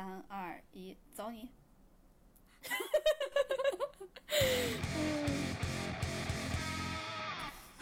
[0.00, 1.50] 三二一，走你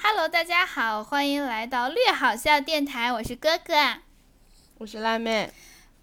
[0.03, 3.73] ！Hello，大家好，欢迎来到略好笑电台，我是哥哥。
[4.79, 5.53] 我是辣妹。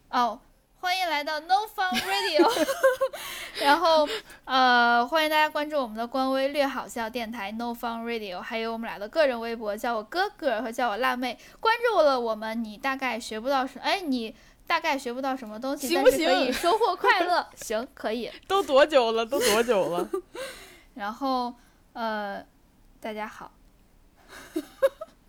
[0.07, 0.39] 哦，
[0.79, 2.66] 欢迎来到 No Fun Radio。
[3.61, 4.07] 然后
[4.45, 11.38] 呃，欢迎大家关注我们的官微“略好笑电台 No Fun Radio”，还有我们俩的个人微博，叫我哥哥和叫我辣妹。
[11.59, 14.34] 关注了我们，你大概学不到什，哎，你
[14.68, 17.47] 大概学不到什么东西，行不但是可以收获快乐。
[17.55, 18.32] 行，可以。
[18.47, 19.25] 都多久了？
[19.25, 20.10] 都多久了？
[20.96, 21.54] 然后
[21.93, 22.43] 呃，
[23.00, 23.51] 大家好。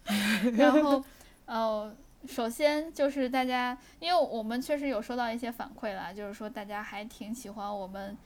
[0.57, 1.05] 然后
[1.45, 1.95] 呃，
[2.27, 8.17] 首先就是大家，因为我们确实有收到一些反馈啦，就是说大家还挺喜欢我们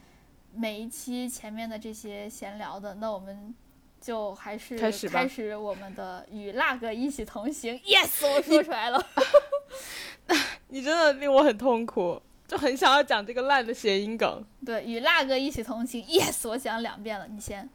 [0.55, 3.55] 每一期前面的这些闲聊的，那我们
[4.01, 7.79] 就还是开始开始我们的与辣哥一起同行。
[7.81, 9.07] Yes， 我说出来了。
[10.69, 14.45] 你真的令我很痛苦，就很想要讲这个烂的谐音梗。
[14.65, 16.03] 对，与辣哥一起同行。
[16.05, 17.69] Yes，我讲两遍了，你先，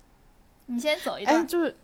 [0.67, 1.35] 你先走一段。
[1.41, 1.75] 哎，就是，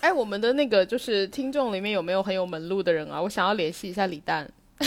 [0.00, 3.20] 哎，我们的那个就是听众里面有没有很有门路的人啊？
[3.22, 4.50] 我想要联系一下李诞，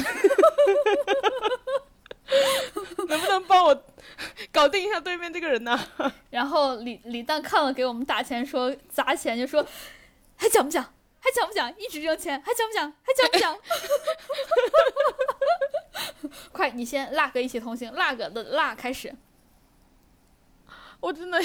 [3.07, 3.83] 能不能帮我
[4.51, 5.79] 搞定一下对面这个人呢、
[6.29, 9.65] 然后李李诞看了给我们打钱说砸钱，就说
[10.35, 10.83] 还讲不讲？
[11.19, 11.73] 还讲不讲？
[11.77, 12.91] 一直扔钱，还讲不讲？
[13.01, 13.57] 还讲不讲？
[16.51, 19.13] 快，你先辣哥一起同行，辣哥的辣开始。
[20.99, 21.39] 我真的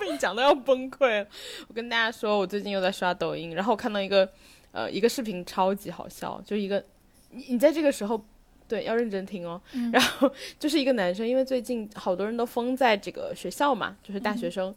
[0.00, 1.26] 被你讲的要崩溃了。
[1.68, 4.30] 我跟大家说，我最近又在刷抖音，然后我看到一个
[4.72, 6.84] 呃一个视频超级好笑，就一个
[7.30, 8.22] 你你在这个时候
[8.68, 9.60] 对要认真听哦。
[9.72, 10.30] 嗯然后
[10.60, 14.72] 就是一个男生，因为最近好多人都封在这个学校嘛，就是大学生。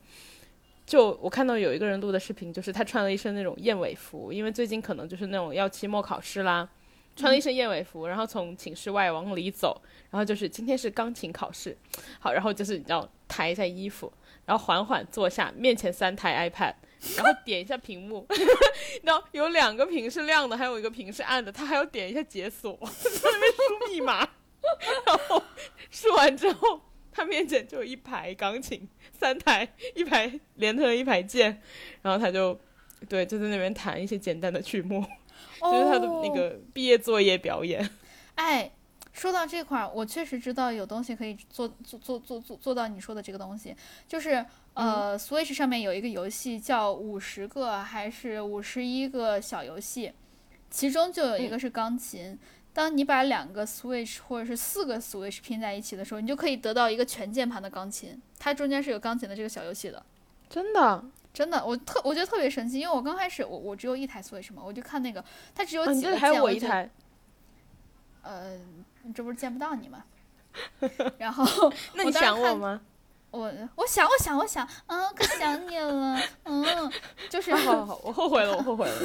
[0.83, 6.67] 就我看到有一个人录的视频，就是他穿了一身那种燕尾服，因为最近可能就是那种要期末考试啦，
[7.15, 11.77] 穿了一身燕尾服，然后从寝室外往里走，然后就是今天是钢琴考试，
[12.19, 14.11] 好，然后就是你要抬一下衣服，
[14.45, 16.73] 然后缓缓坐下，面前三台 iPad，
[17.17, 18.25] 然后点一下屏幕，
[19.03, 24.19] 然后有两个屏是亮的，还有一个屏是暗的，他还要点一下解锁， 在那边输密码，
[25.05, 25.43] 然后
[25.89, 26.79] 输完之后，
[27.11, 31.61] 他面前就有一排钢琴，三台，一排连成了一排键，
[32.01, 32.59] 然后他就
[33.09, 35.03] 对就在那边弹一些简单的曲目，
[35.61, 37.89] 就是他的那哦个毕业作业表演。
[38.35, 38.71] 哎，
[39.13, 43.75] 说到这块儿，我确实知道有东西可以做做做做做做到你说的这个东西，
[44.07, 50.13] 就是呃、s w i t c h 上面有一个游戏叫五十个还是五十一个小游戏，
[50.69, 52.39] 其中就有一个是钢琴。
[52.73, 60.01] 当你把两个 Switch 或者是四个 Switch 拼在一起的时候，你就可以得到一个全键盘的钢琴，它中间是有钢琴的这个小游戏的。
[60.49, 65.21] 真的，真的，我特我觉得特别神奇，因为我刚开始我我只有一台 Switch 嘛，我就看那个
[65.53, 66.89] 它只有几个键，这还有我一台，
[68.21, 68.57] 呃，
[69.13, 70.03] 这不是见不到你吗？
[71.17, 72.81] 然后 那你想我吗？
[73.31, 76.91] 我我想我想我想，嗯，可想你了，嗯，
[77.29, 78.95] 就是啊好好好，我后悔了，我后悔了。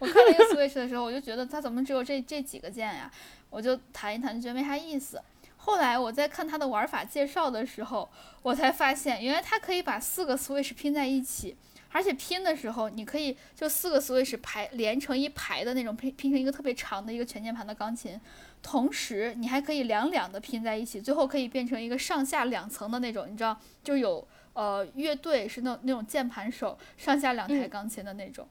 [0.00, 3.08] 我看了一个 Switch 的时候，我就觉得它怎么只有这这几个键呀？
[3.48, 5.22] 我就弹一弹，就觉得没啥意思。
[5.56, 8.08] 后来我在看它的玩法介绍的时候，
[8.42, 11.56] 我才发现原来它可以把四个 Switch 拼在一起，
[11.92, 18.20] 而且拼的时候你可以就四个 Switch 排连成一排的那种拼拼成一个特别长的一个全键盘的钢琴，
[18.68, 28.48] 同时你还可以两两的拼在一起，最后可以变成一个上下两层的那种，你知道，就有呃乐队是那那种键盘手上下两台嗯钢琴的那种。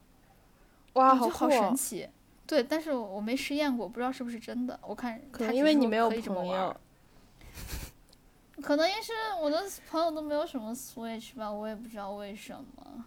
[0.94, 1.76] 哇，好酷哦神！
[1.76, 2.08] 奇。
[2.46, 4.80] 对，但是我没实验过，不知道是不是真的。
[4.82, 6.74] 我看可能因为你没有朋友，
[8.62, 13.04] 可能也是我的朋友都没有什么 Switch 吧，我也不知道为什么。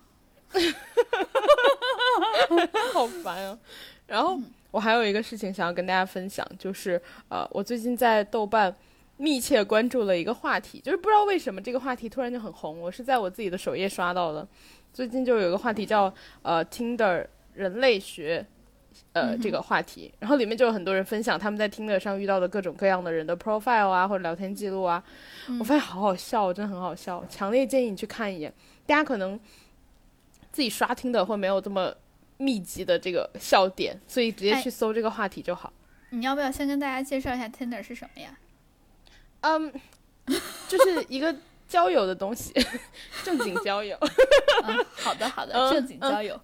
[2.94, 3.58] 好烦啊！
[4.06, 4.40] 然后
[4.72, 8.74] 我还有一个事情想要跟大家分享，就是呃，我最近在豆瓣
[9.18, 14.47] 密切关注了一个话题，就是不知道为什么这个话题突然就很红，我是在我自己的首页刷到的。
[14.94, 18.46] 最近就有一个话题叫呃 Tinder 人类学。
[19.13, 25.01] 呃，这个话题，然后里面就有很多人分享他们在 Tinder 上遇到的各种各样的人的 profile 啊，或者聊天记录啊，
[25.60, 28.54] 我发现好好笑，真的很好笑，强烈建议你去看一眼。
[28.86, 29.39] 大家可能
[30.51, 31.94] 自己刷 Tinder 会没有这么
[32.39, 35.71] 密集的这个笑点，所以直接哎去搜这个话题就好。
[36.12, 38.39] 你要不要先跟大家介绍一下 Tinder 是什么呀？
[39.41, 39.71] 嗯，
[40.68, 41.36] 就是一个
[41.68, 42.53] 交友的东西，
[43.24, 43.97] 正经交友。
[44.63, 46.39] 嗯，好的好的，嗯正经交友。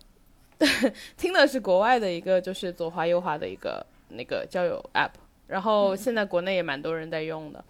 [1.18, 5.12] Tinder 是国外的一个，就是左滑右滑的一个那个交友 app，
[5.48, 7.64] 然后现在国内也蛮多人在用的。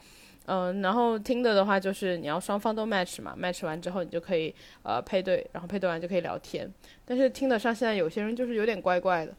[0.45, 4.53] 嗯，然后听的的话就是你要双方都 match 嘛，match 完之后你就可以
[4.83, 6.71] 呃配对，然后配对完就可以聊天。
[7.03, 9.33] 但是听得上现在有些人就是有点怪怪的？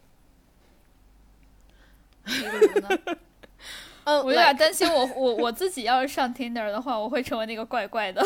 [4.05, 8.21] 嗯， 我有点担心我我我自己要是上 Tinder 的话，我会成为那个怪怪的。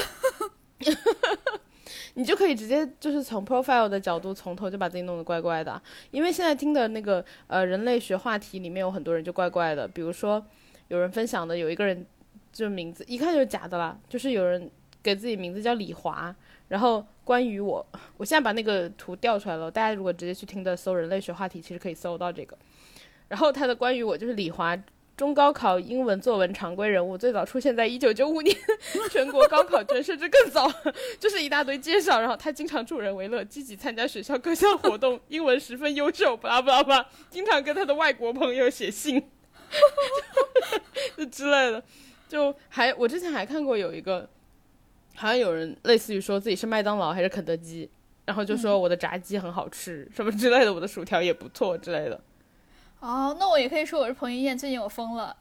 [2.14, 5.80] 你就可以直接就是从 profile 的角度从头就把自己弄得怪怪的，
[6.10, 10.44] 因为现在听的那个呃人类学话题里面有很多人就怪怪的，比如说
[10.88, 12.04] 有人分享的有一个人
[12.52, 14.70] 就名字一看就是假的啦，就是有人
[15.02, 16.34] 给自己名字叫李华，
[16.68, 17.86] 然后关于我，
[18.16, 22.56] 我现在把那个图调出来了，大家如果直接去听的搜人类学话题，其实可以搜到这个，
[23.28, 24.76] 然后他的关于我就是李华。
[25.16, 28.56] 中高考英文作文常规人物最早出现在一九九五年
[29.12, 30.66] 全国高考卷，甚至更早，
[31.20, 32.18] 就是一大堆介绍。
[32.18, 39.22] 然后他经常助人为乐，积极参加学校各项活动，英文十分优秀，巴拉巴拉巴拉，经常跟他的外国朋友写信，
[41.18, 41.84] 就之类的。
[42.30, 44.28] 就还我之前还看过有一个，
[45.16, 47.90] 好像有人类似于说自己是麦当劳还是肯德基，
[48.24, 52.20] 然后就说我的炸鸡很好吃，什么之类的，我的薯条也不错之类的。
[53.00, 55.36] 哦，那我也可以说我是彭于晏，最近我疯了，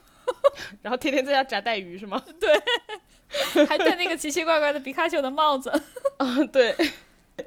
[0.82, 2.22] 然后天天在家炸带鱼是吗？
[2.38, 5.70] 对，还戴那个奇奇怪怪的皮卡丘的帽子。
[6.18, 6.76] 啊，对。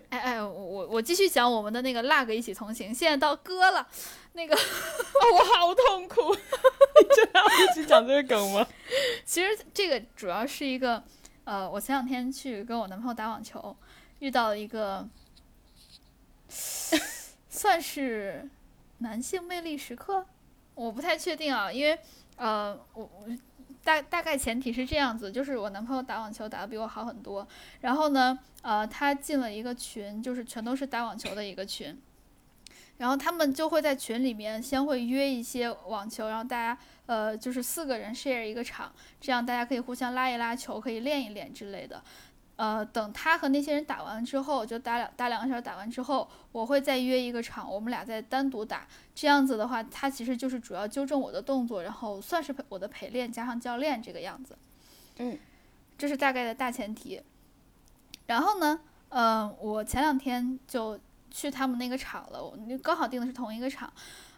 [0.09, 3.87] 哎哎，我我我继续讲我们的那个 lag 一起同行，现在到歌了，
[4.33, 8.67] 那个我好痛苦， 你真的要一直讲这个梗吗？
[9.25, 11.03] 其实这个主要是一个，
[11.43, 13.75] 呃，我前两天去跟我男朋友打网球，
[14.19, 15.07] 遇到了一个，
[17.49, 18.49] 算是。
[18.99, 20.25] 男性魅力时刻，
[20.73, 21.99] 我不太确定啊，因为
[22.37, 23.27] 呃，我我
[23.85, 27.47] 大大概前提是这样子，就是我男朋友打网球打得比我好很多，
[27.81, 31.95] 然后呢，呃，他进了一个群，就是全都是打网球的一个群，
[32.97, 38.91] 然后他们就会在群里面先会约一些网球，然后大家呃就是四个人 share 一个场，
[39.21, 42.03] 这样大家可以互相拉一拉球，可以练一练之类的。
[42.57, 48.87] 呃，等他和那些人打完之后，就打两打两个小时，打完之后，我会再约一个场，我们俩再单独打。
[49.13, 54.57] 这样子的话，他其实就是主要纠正我的动作，然后算是陪我的陪练加上教练这个样子。
[55.17, 55.37] 嗯，
[55.97, 57.21] 这是大概的大前提。
[58.27, 58.79] 然后呢，
[59.09, 60.97] 嗯，我前两天就
[61.29, 63.91] 去他们那个场了，我刚好定的是同一个场。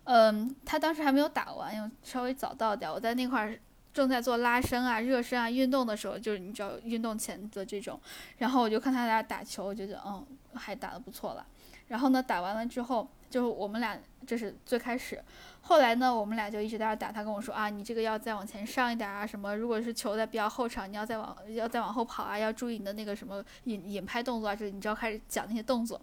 [0.05, 3.59] 嗯，他当时还没有打完，又稍微早到点，我在那块儿。
[3.97, 7.99] 正在做拉伸啊、热身啊、运动的时候，就是你知道运动前的这种，
[8.37, 10.23] 然后我就看他俩打球，我觉得嗯
[10.53, 11.43] 还打得不错了。
[11.87, 13.97] 然后呢，打完了之后，就是我们俩
[14.27, 15.19] 这是最开始，
[15.61, 17.11] 后来呢，我们俩就一直在那打。
[17.11, 25.99] 他跟我说啊，你这个要再往前上一点啊，什么如果是球在比较后场，你要再往要再往后跑啊，要注意你的那个什么引引拍动作啊，这你知道开始讲那些动作，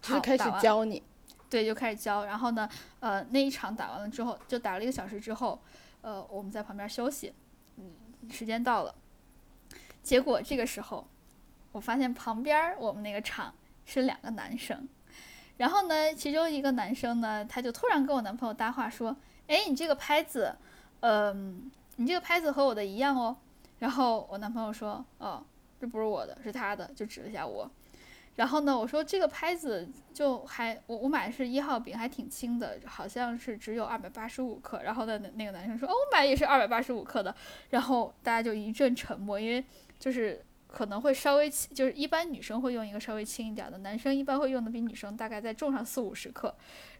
[0.00, 1.02] 就开始教你，
[1.50, 2.24] 对，就开始教。
[2.24, 2.66] 然后呢，
[3.00, 5.60] 呃，那一场打完了之后，就打了一个小时之后。
[6.04, 7.32] 呃，我们在旁边休息，
[7.76, 7.90] 嗯，
[8.30, 8.94] 时间到了，
[10.02, 11.06] 结果这个时候，
[11.72, 13.54] 我发现旁边我们那个场
[13.86, 14.86] 是两个男生，
[15.56, 19.16] 然后呢，其中一个男生呢，他就突然跟我男朋友搭话说
[19.48, 20.54] ：“哎，你这个拍子，
[21.00, 23.34] 嗯，你这个拍子和我的一样哦。”
[23.80, 25.42] 然后我男朋友说：“哦，
[25.80, 27.70] 这不是我的，是他的。”就指了一下我。
[28.36, 34.82] 然后呢，我说这个拍子就还我我买的是一号饼，还挺轻的，好像是只有二百八十五克。
[34.82, 37.32] 然后呢，那那个男生说，哦，我买也是二百八十五克的。
[37.70, 39.64] 然后大家就一阵沉默，因为
[40.00, 46.52] 就是可能会稍微轻，就是一般女生会用一个稍微轻一点的，男生一般会用的比女生大概再重上四五十克。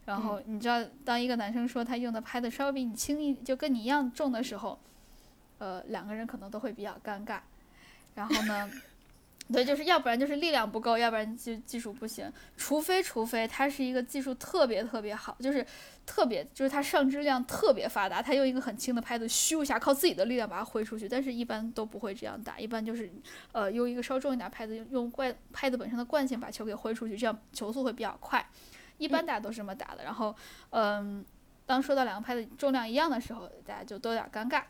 [0.05, 4.79] 然后你知道，当一个男生说他用的拍子稍微比你轻一，就跟你一样重的时候，
[5.57, 7.39] 呃，两个人可能都会比较尴尬。
[8.15, 8.71] 然后呢？
[9.53, 12.31] 对，就是要不然就是力量不够，要不然就技术不行。
[12.57, 15.63] 除非除非他是一个技术特别特别好，就是
[16.03, 21.07] 特别就是他上肢量特别发达，他用一个很轻的拍子咻一下，靠自己的力量把它挥出去。
[21.07, 23.07] 但是一般都不会这样打，一般就是
[23.51, 28.43] 呃用一个稍重一点拍子，用惯拍子本身的惯性把球给挥出去，这样球速会比较快。
[28.97, 30.03] 一般大家都是这么打的。
[30.03, 30.35] 然后
[30.71, 31.23] 嗯，
[31.67, 34.63] 当说到两个拍子重量一样的时候，大家就都有点尴尬。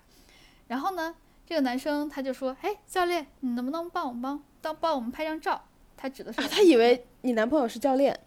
[0.67, 1.15] 然后呢，
[1.46, 5.63] 这个男生他就说：“哎，教练，你能不能帮我帮？”当帮我们拍张照，
[5.95, 8.19] 他指的是他以为你男朋友是教练，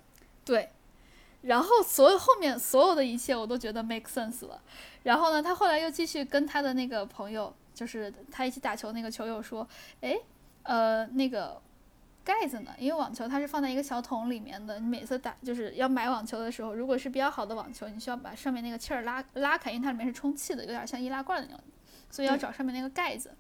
[0.45, 0.71] 对，
[1.43, 4.63] 然后所有后面所有的一切我都觉得 make sense 了。
[5.03, 9.67] 然后呢，他后来又继续跟他的那个朋友，就是他一起打球那个球友说
[10.01, 10.17] ：“哎，
[10.63, 11.61] 呃，那个
[12.23, 12.71] 盖子呢？
[12.79, 21.65] 因为网球它是放在一个小桶里面的，你每次打就是要买网球的时候，如果是比较好的网球，你需要把上面那个气儿拉拉开，因为它里面是充气的，有点像易拉罐的那种，
[22.11, 23.33] 所以要找上面那个盖子。”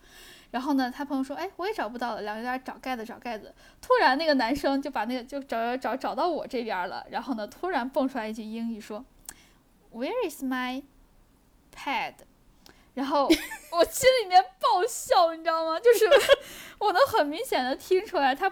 [0.50, 3.54] 然后呢，他朋友说：“哎，我也找不到了。”两个人找盖子，找盖子。
[3.82, 7.06] 突然，那个男生就把那个就找找找找到我这边了。
[7.10, 9.04] 然后呢，突然蹦出来一句英语说
[9.92, 10.82] ：“Where is my
[11.74, 12.14] pad？”
[12.94, 13.28] 然后
[13.72, 15.78] 我心里面爆笑，你知道吗？
[15.78, 16.06] 就是
[16.80, 18.50] 我能很明显的听出来，他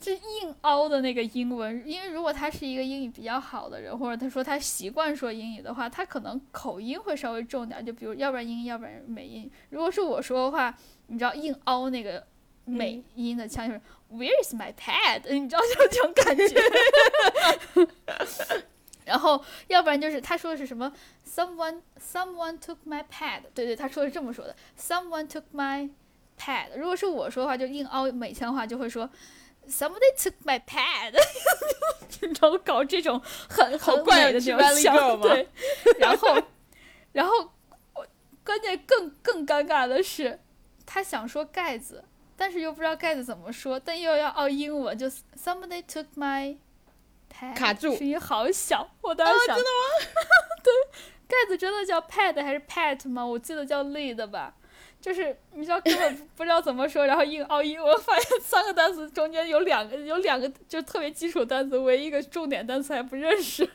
[0.00, 9.50] 是硬凹的那个英文，因为如果他是一个英语比较好的人，或者他说他习惯说英语的话，他可能口音会稍微重点，就比如要不然英，要不然美音。
[9.70, 10.76] 如果是我说的话，
[11.08, 12.26] 你知道硬凹那个
[12.64, 15.22] 美音的腔就是 Where is my pad？
[15.32, 16.60] 你知道就这种感觉。
[19.04, 20.92] 然后要不然就是他说的是什么
[21.28, 23.42] Someone someone took my pad？
[23.54, 25.90] 对对，他说是这么说的，Someone took my
[26.38, 26.76] pad。
[26.76, 29.08] 如果是我说的话，就硬凹美腔话，就会说。
[29.68, 31.12] Somebody took my pad，
[32.22, 35.48] 然后搞这种很很怪的这种腔，对，
[35.98, 36.40] 然后，
[37.10, 37.50] 然后，
[38.44, 40.38] 关键更更尴尬的是，
[40.86, 42.04] 他想说盖子，
[42.36, 46.56] 但是又不知道盖子怎么说，但又要拗英文，就 Somebody took my
[47.30, 50.20] pad，卡住，声音好小，我当时想，真的吗？
[50.64, 50.72] 对，
[51.28, 53.26] 盖子真的叫 pad 还是 pat 吗？
[53.26, 54.54] 我记得叫 lead 吧。
[54.98, 63.68] 就是你知道根本不知道怎么说，然后硬凹英，文发现三个单词中间有两个有两个就特别基础单词，唯一一个重点单词还不认识。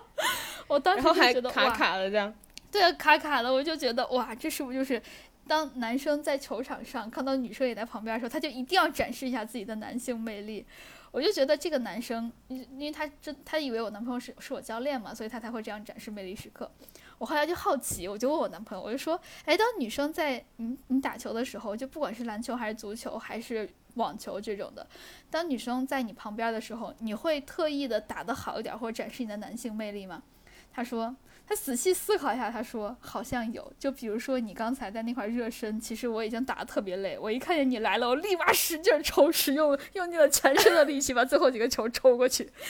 [0.68, 2.34] 我当时就觉得卡卡的这样。
[2.70, 5.00] 对啊，卡卡的，我就觉得哇，这是不是就是
[5.46, 10.66] 当男生在球场上看到女生也在旁边的时候，他就一定要展示一下自己的男性魅力？
[11.12, 16.70] 我就觉得这个男生，因因为他真他以为我男朋友是是我教练嘛，所以他才会这样展示魅力时刻。
[17.16, 24.86] 我后来就好奇，我就问我男朋友，我就说，哎，当女生在你你打球的时候，就不管是篮球还是足球还是网球这种的，
[25.30, 30.22] 当女生在你旁边的时候，你会特意的打得好一点，或者展示你的男性魅力吗？
[30.70, 31.16] 他说，
[31.48, 42.50] 他仔细思考一下，他说好像有，就比如说你刚才在那块热身，其实我已经打得特别累，我一看见你来了，我立马使劲抽，使用用尽了全身的力气把最后几个球抽过去。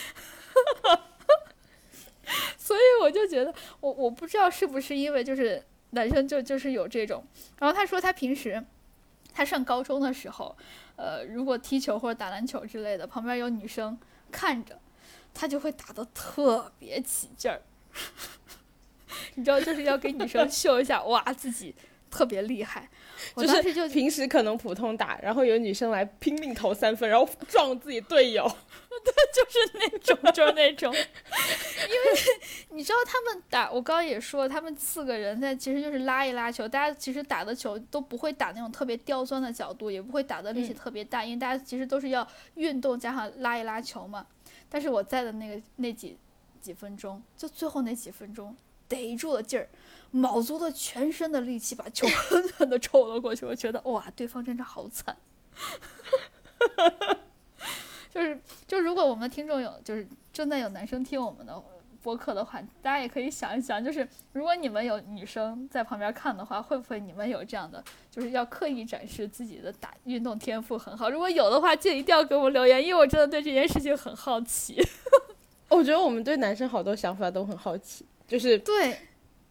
[2.58, 7.24] 所以我就觉得，我我不知道是不是因为就是男生就就是有这种，
[7.58, 8.62] 然后他说他平时
[9.32, 10.56] 他上高中的时候，
[10.96, 13.96] 呃，如果踢球或者打篮球之类的，旁边有女生
[14.30, 14.78] 看着，
[15.32, 17.62] 他就会打得特别起劲儿，
[19.34, 21.74] 你知道，就是要给女生秀一下，哇，自己
[22.10, 22.88] 特别厉害。
[23.34, 28.44] 就是就平时可能普通打，然后有女生来拼命投三分，然后撞自己队友。
[29.04, 32.20] 对，就是那种，就是那种，因为
[32.70, 44.26] 你知道他们打，我刚刚也说了，他们四个人在其实就是拉一拉球，大家其实打的球都不会打那种特别刁钻的角度，也不会打的力气特别大，因为大家其实都是要运动加上拉一拉球嘛。
[44.68, 46.18] 但是我在的那个那几
[46.60, 48.56] 几分钟，就最后那几分钟，
[48.88, 49.68] 逮住了劲儿，
[50.10, 55.16] 卯足了全身的力气把球狠狠的抽了过去，我觉得哇，对方真的好惨。
[58.12, 61.62] 就是，就如果我们听众有，就是正在有男生听我们的
[62.02, 71.10] 播客的话，大家也可以想一想，就是如果你们有女生在旁边看的话，会不会你们有这样的，就是要刻意展示自己的打运动天赋很好？
[71.10, 74.80] 如果有的话，记得一定要给我们留言，因为我真的对这件事情很好奇。
[75.68, 78.96] 我觉得我们对男生好多想法都很好奇，就是对，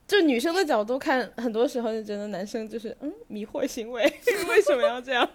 [0.08, 4.04] 就女生的角度看，很多时候就觉得男生就是嗯迷惑行为，
[4.50, 5.28] 为什么要这样？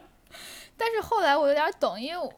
[0.76, 2.32] 但是后来我有点懂，因为我。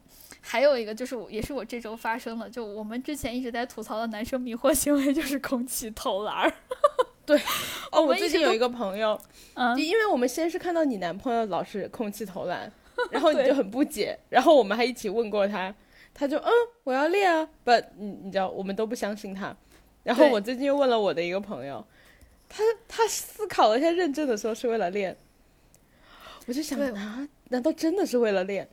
[0.45, 6.53] 还有一个就是，也是我这周发生的，就我们之前一直在吐槽的男生迷惑行为，就是空气投篮儿。
[7.25, 7.41] 对，
[7.93, 9.17] 哦，我最近有一个朋友，
[9.55, 12.71] 嗯，因为我们先是看到你男朋友老是空气投篮，
[13.13, 15.73] 然后你就很不解，然后我们还一起问过他，
[16.13, 16.51] 他就嗯，
[16.83, 19.57] 我要练啊，不，你你知道，我们都不相信他。
[20.03, 21.85] 然后我最近又问了我的一个朋友，
[22.49, 25.17] 他他思考了一下，认证的时候是为了练。
[26.47, 28.69] 我就想啊，难道真的是为了练？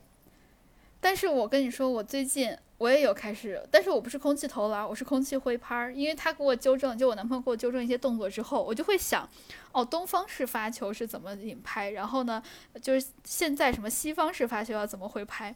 [1.00, 5.94] 但是我跟你说，我最近我也有开始，但是我不是空气投篮，我是空气挥拍儿。
[5.94, 9.26] 因为他给我纠正，就我男朋友给我纠正一些动作之后，我就会想，
[9.72, 12.42] 哦，东方式发球是怎么引拍，然后呢，
[12.82, 15.54] 就是现在什么西方式发球要怎么挥拍。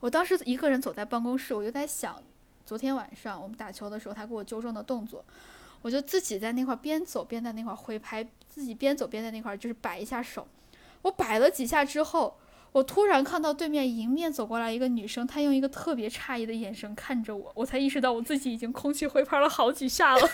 [0.00, 2.22] 我当时一个人走在办公室，我就在想，
[2.68, 5.24] 昨天晚上我们打球的时候，他给我纠正的动作，
[5.80, 10.46] 我就自己在那块边走边在那块挥拍，自己边走边在那块就是摆一下手，
[11.00, 12.36] 我摆了几下之后。
[12.72, 20.30] 我突然看到对面迎面走过来一个女生，她用一个特别诧异的眼神看着我，我才意识到我自己已经空气挥拍了好几下了。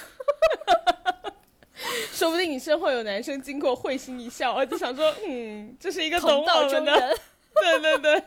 [2.10, 7.16] 说不定你身后有男生经过会心一笑，我就想说，嗯，这是一个懂我们的。
[7.54, 8.24] 对对对。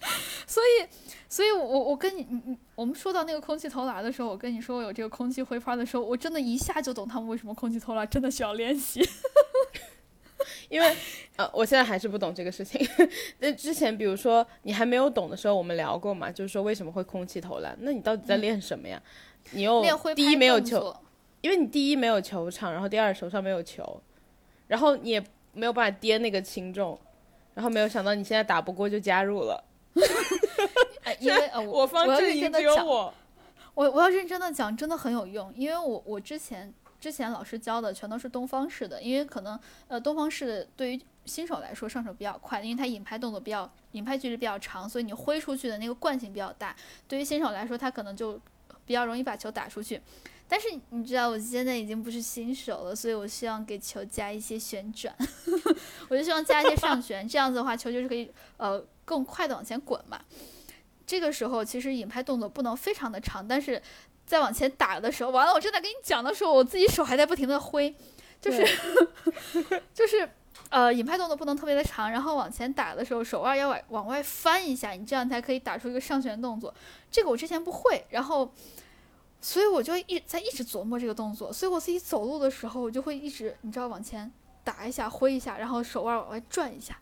[0.46, 0.86] 所以，
[1.28, 9.00] 所以我我跟你你你，我们说到那个空气投篮的时候，我跟你说我有这个空气挥拍的时候，我真的一下就懂他们为什么空气投篮真的需要练习。
[10.68, 10.96] 因为，
[11.36, 12.86] 呃，我现在还是不懂这个事情。
[13.40, 17.76] 那之前，比如说你还没有懂的时候，我们聊过嘛，就是说为什么会空气投篮？
[17.80, 19.02] 那你到底在练什么呀？
[19.52, 19.82] 你又
[20.14, 20.94] 第一没有球，
[21.40, 24.02] 因为你第一没有球场，然后第二手上没有球，
[24.66, 26.98] 然后你也没有办法跌那个轻重，
[27.54, 29.64] 然后没有想到你现在打不过就加入了。
[31.20, 33.14] 因为呃，我 方我要阵营只有认真的讲，我。
[33.74, 39.58] 我我要认真的讲，真的很有用，因为我我之前之前老师教的全都是东方式的，因为可能
[39.88, 46.74] 呃东方式的对于新手来说上手比较快，因为它引拍动作比较引拍距离比较长，所以你挥出去的那个惯性比较大，
[47.06, 48.40] 对于新手来说，他可能就
[48.86, 50.00] 比较容易把球打出去。
[50.48, 55.14] 但是你知道我现在已经不是新手了，所以我希望给球加一些旋转，
[56.08, 60.18] 我就希望加一些上旋，这样子的话球就是可以呃更快的往前滚嘛。
[61.06, 63.80] 这个时候其实引拍动作不能非常的长，但是
[64.26, 67.94] 在往前打的时候，完了我正在跟你讲的时候，我自己手还在不停的挥，
[68.40, 68.66] 就是
[69.94, 70.28] 就是
[70.68, 76.74] 呃引拍动作不能特别的长，然后往前打的时候手腕要往往外翻一下，你这样才可以打出一个上旋动作。
[77.08, 78.52] 这个我之前不会，然后
[79.40, 84.30] 所以我就一在一直琢磨这个动作，所以我自己走路的时候我就会一直你知道往前
[84.64, 86.98] 打一下挥一下，然后手腕往外转一下。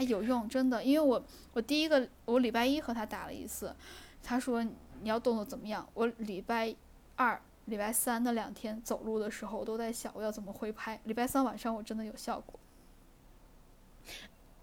[0.00, 3.76] 哎，有用，真的，因为我我第一个我礼拜一和他打了一次，
[4.22, 6.74] 他说你要动作怎么样，我礼拜
[7.16, 10.98] 二、礼拜三那两天走路的时候，我都在想我要怎么挥拍。
[11.04, 12.58] 礼拜三晚上我真的有效果。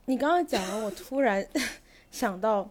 [0.06, 1.48] 你刚刚讲完，我突然
[2.10, 2.68] 想到，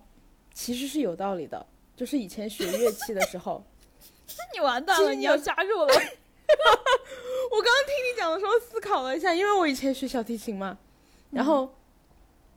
[0.53, 1.65] 其实是有道理的。
[1.95, 3.65] 就是以前学乐器的时候，
[4.27, 5.87] 是你完蛋了，你要你要加入了。
[5.95, 10.77] 我刚刚听你讲的时候思考了一下，因为我以前学小提琴嘛，
[11.31, 11.73] 然后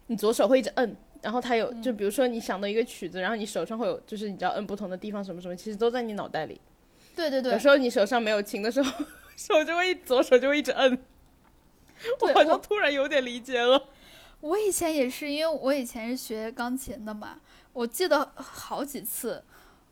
[0.09, 6.59] 你左手会一直摁，然后它有就比如说你想到一个曲子，然后你手上会有就是你知道摁不同的地方什么什么，其实都在你脑袋里。
[7.15, 9.05] 对对对有，时候你手上没有琴的时候，
[9.37, 10.97] 手就会左手就会一直摁。
[12.21, 13.89] 我好像突然有点理解了。
[14.41, 17.39] 我以前也是，因为我以前是学钢琴的嘛，
[17.73, 19.43] 我记得好几次，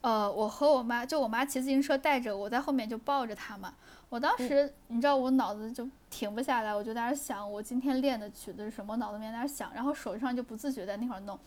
[0.01, 3.73] 呃，我和我妈就我妈骑自行车带着我在后面就抱着她嘛，
[4.09, 11.37] 我当时你知道我脑子就停不下来，我就在那儿想我今天练的曲子是什么，脑子里面在那儿想，然后手上就不自觉在那块儿弄。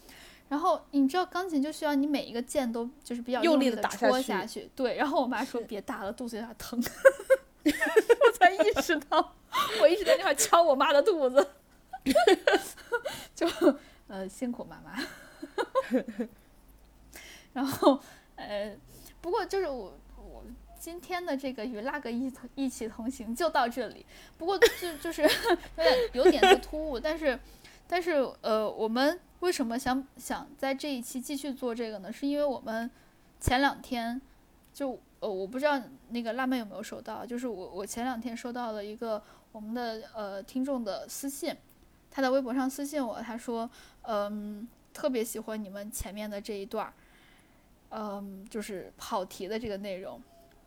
[0.48, 4.96] 然后你知道钢琴就需要你每一个键都就是比较用力力的地打下去戳下去，对。
[4.96, 6.82] 然后我妈说别打了，肚子有点疼，
[7.64, 9.34] 我才意识到
[9.80, 11.50] 我一直在那块敲我妈的肚子，
[13.34, 13.46] 就
[14.08, 15.00] 呃辛苦妈妈。
[17.52, 18.00] 然后
[18.36, 18.76] 呃，
[19.20, 20.44] 不过就是我我
[20.80, 24.04] 今天的这个与辣哥一同一起同行就到这里。
[24.38, 25.22] 不过就就是
[25.76, 27.38] 有点有点的突兀，但是
[27.86, 32.10] 但是呃，我们为什么想想在这一期继续做这个呢？
[32.10, 32.90] 是因为我们
[33.38, 34.18] 前两天
[34.72, 41.54] 就呃，我不知道那个辣妹有没有收到，就是我我前两天收到了一个我们的呃听众的私信，
[42.10, 43.70] 他在微博上私信我，他说
[44.02, 46.92] 嗯、特别喜欢你们前面的这一段儿，
[47.90, 50.18] 嗯，就是跑题的这个内容。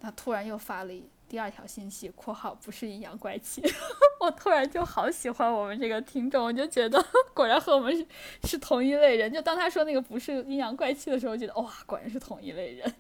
[0.04, 3.62] 他突然又发了一第二条信息（括号不是阴阳怪气），
[4.20, 8.06] 我突然就好喜欢我们这个听众，我就觉得 果然和我们是
[8.44, 9.32] 是同一类人。
[9.32, 12.94] 就当他说那个不是阴阳怪气的时候，我觉得哇，果然是同一类人。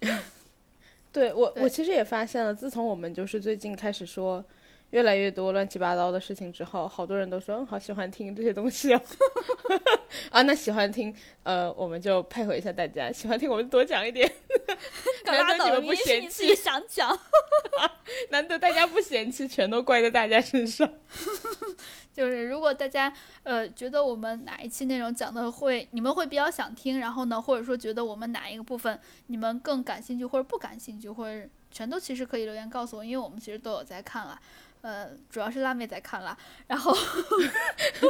[1.12, 4.44] 对我，对我其实也发现了，自从我们就是最近开始说
[4.90, 9.00] 越来越多乱七八糟的事情之后，好多人都说，嗯，好喜欢听这些东西哦。
[10.30, 14.30] 啊，那喜欢听，呃，我们就配合一下大家，喜欢听我们多讲一点。
[15.26, 17.18] 难得你们不嫌弃想讲。
[18.30, 20.90] 难得大家不嫌弃，全都怪在大家身上。
[22.12, 23.12] 就是如果大家
[23.44, 34.40] 呃觉得我们哪一期内容讲的会你们会比较想听，然后呢，或者说觉得我们哪一个部分你们更感兴趣或者不感兴趣，或者全都其实可以留言告诉我，因为我们其实都有在看了。
[34.80, 36.36] 呃，主要是辣妹在看啦，
[36.66, 36.94] 然后，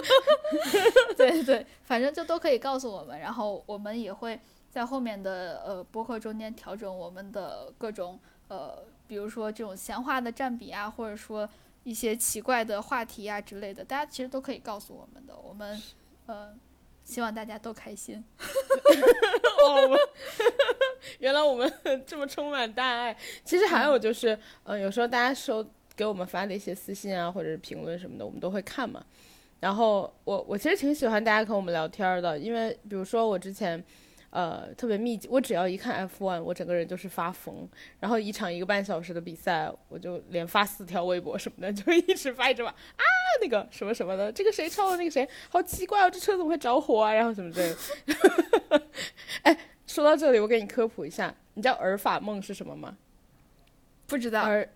[1.16, 4.38] 对对，反正就都可以告诉我们，然后我们也会
[4.70, 11.48] 在后面的呃播客中间调整我们的各种呃，比如说这种闲话的占比啊，或者说
[11.84, 15.34] 一些奇怪的话题啊之类的，大家其实都可以告诉我们的。
[15.36, 15.82] 我们
[16.26, 16.54] 呃，
[17.02, 18.22] 希望大家都开心。
[19.62, 19.98] 哦，我们
[21.18, 21.72] 原来我们
[22.06, 23.16] 这么充满大爱。
[23.42, 25.64] 其实还有就是，呃，有时候大家收
[25.98, 29.04] 给我们发的一些私信啊，或者是评论什么的，我们都会看嘛。
[29.60, 33.84] 然后我我其实挺喜欢大家跟我们聊天的，因为比如说我之前。
[34.30, 37.66] 呃，特别密集，我只要一看 F1，我整个人就是发疯。
[37.98, 43.04] 然后一场一个半小时的比赛，我就连发四条微博什么的， 就一直发一直发啊，
[43.40, 47.10] 那个什么什么的，这个谁超了那个谁，好奇怪哦，这车怎么会着火啊？
[47.14, 47.74] 然后什么之类
[48.68, 48.82] 的。
[49.44, 52.98] 哎，说到这里，我给你科普一下，你知道尔法梦是什么吗？
[54.06, 54.68] 不知道，而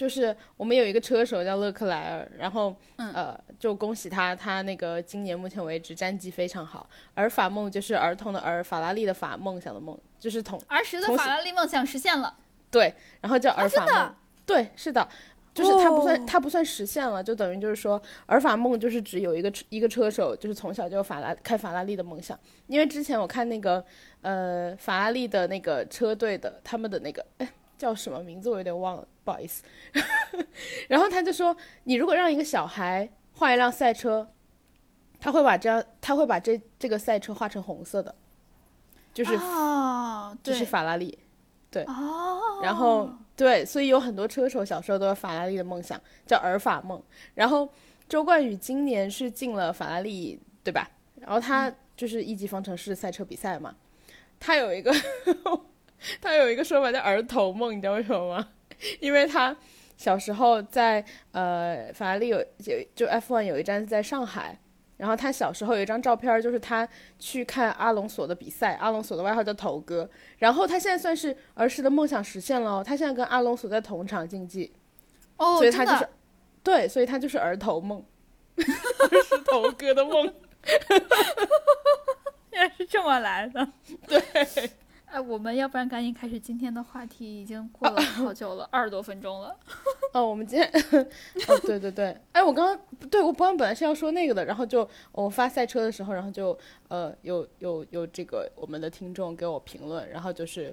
[0.00, 6.88] 就是我们有一个车手叫勒克莱尔，然后、嗯呃，就恭喜他，他那个今年目前为止战绩非常好。
[7.12, 12.34] 而法梦就是儿童的儿，法拉利的法，梦想的梦，就是同儿时的法拉利梦想实现了。
[12.70, 14.14] 对，然后叫儿法梦。
[14.46, 15.06] 对，是的，
[15.52, 23.84] 就是他不算哦它不算实现了，就等于就是说尔法梦就是指有一个车一个车手就是从小就有法拉开法拉利的梦想，因为之前我看那个
[24.22, 27.46] 呃法拉利的那个车队的他们的那个哎
[27.80, 29.64] 叫什么名字我有点忘了，不好意思。
[30.86, 34.28] 然后他就说，你如果让一个小孩画一辆赛车，
[35.18, 38.14] 他会把这样他会把这这个赛车画成红色的，
[39.14, 41.18] 就是哦，就是法拉利。
[41.86, 47.02] 哦，然后对，所以有很多车手小时候都有法拉利的梦想，叫尔法梦。
[47.34, 47.66] 然后
[48.08, 50.90] 周冠宇今年是进了法拉利，对吧？
[51.14, 53.74] 然后他就是一级方程式赛车比赛嘛，
[54.40, 54.92] 他有一个
[56.20, 58.48] 他有一个说法叫儿童梦，你知道为什么吗？
[59.00, 59.54] 因为他
[59.96, 64.58] 小时候在呃法拉利有有就 F1 有一站是在上海。
[64.96, 66.86] 然后他小时候有一张照片，就是他
[67.18, 70.06] 去看阿隆索的比赛，阿隆索的外号叫头哥。
[70.36, 74.70] 然后他现在算是儿时的梦想实现了哦，他现在跟阿隆索在同场竞技，
[75.38, 76.06] 哦，所以他就是，
[76.62, 78.04] 对，所以他就是儿童梦，
[78.60, 80.34] 儿时头哥的梦。
[82.50, 83.66] 原来是这么来的。
[84.06, 84.20] 对，
[85.10, 89.56] 哎，我们要不然赶紧开始今天的话题，已经过了 好久了，二十多分钟了。
[90.12, 90.70] 哦，我们今天，
[91.48, 96.56] 哦，对对对，哎，我刚刚对我刚刚本来是要说那个的，然后就我发赛车的时候，然后就
[96.88, 100.72] 呃有有有这个我们的听众给我评论，然后就是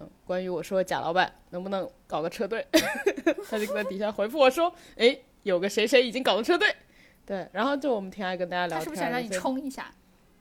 [0.00, 2.66] 嗯关于我说贾老板能不能搞个车队，
[3.48, 6.76] 他就在底下回复我说，哎，有个谁谁已经搞了车队，
[7.24, 9.94] 对，然后就我们挺爱跟大家聊天，他是不是想让你冲一下？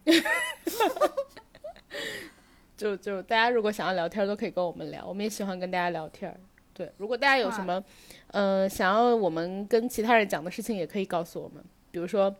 [2.81, 6.35] 就就大家如果想要聊天，都可以跟我们聊，我们也喜欢跟大家聊天。
[6.73, 7.83] 对，如果大家有什么，
[8.29, 11.63] 呃，想要我们跟其他人讲的事情，也可以告诉我们。
[11.91, 12.35] 比如说，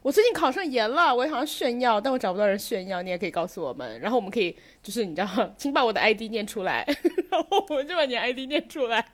[0.00, 4.00] 我最近考上研了，我也想要炫耀，但我找不到人炫耀，你也可以告诉我们。
[4.00, 6.82] 然后我们可以，就是你知道，请把我的 ID 念出来，
[7.30, 9.06] 然后我们就把你的 ID 念出来，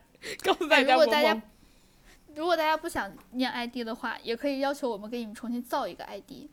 [0.44, 1.42] 告诉大哎家萌如果大家。
[2.37, 6.46] 如果大家不想念 ID 的话，也可以要求我们给你们重新造一个 ID。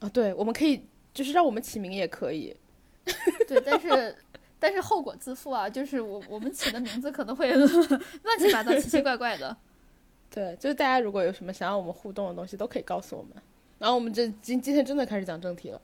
[0.00, 0.82] 啊，对，我们可以，
[1.14, 2.56] 就是让我们起名也可以。
[3.48, 4.16] 对，但是
[4.58, 9.56] 但是后果自负啊，就是我我们起的名字可能会 乱七八糟、奇奇怪怪的。
[10.30, 13.32] 对，就是大家如果有什么想要我们互动的东西，都可以告诉我们。
[13.78, 15.80] 然后我们这今今天真的开始讲正题了。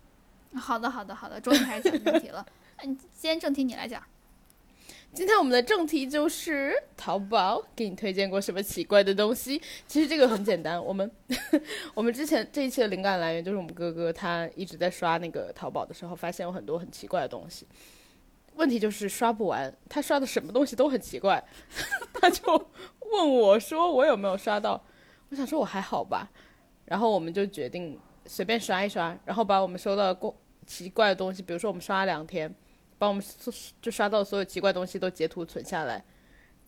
[0.55, 2.45] 好的，好的，好的，终于开始讲正题了。
[2.77, 4.03] 哎，你今天正题你来讲。
[5.15, 9.63] 今天我们的正题就是淘宝给你推荐过什么奇怪的东西。
[9.87, 11.09] 其实这个很简单，我们
[11.95, 17.65] 我们之前这一期的灵感来源就是我们哥哥他一直在刷那个淘宝的时候，发现有很多很奇怪的东西。
[18.57, 21.43] 问题就是刷不完，他刷的什么东西都很奇怪，
[22.13, 22.43] 他就
[23.13, 24.85] 问我说我有没有刷到，
[25.29, 26.29] 我想说我还好吧，
[26.87, 27.97] 然后我们就决定
[28.27, 32.53] 随便刷一刷，然后把我们收到过奇怪的东西，比如说我们刷了两天。
[32.99, 33.53] 把我们搜
[33.83, 36.05] 就刷到所有奇怪东西都截图存下来，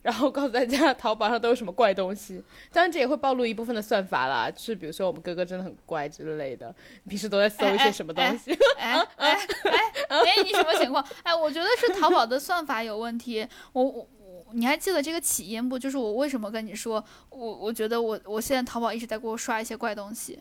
[0.02, 2.42] 然后告诉大家淘宝上都有什么怪东西。
[2.72, 6.74] 当然这也会暴露一部分的算法啦，就是比如说我们哥哥真的很乖之类的，
[7.08, 8.52] 平时都在搜一些什么东西。
[8.78, 9.32] 哎 哎
[9.64, 11.04] 哎哎，你什么情况？
[11.22, 13.46] 哎，我觉得是淘宝的算法有问题。
[13.72, 15.78] 我我我，你还记得这个起因不？
[15.78, 20.40] 就是我为什么跟你说，我我觉得我我现在淘宝一直在给我刷一些怪东西。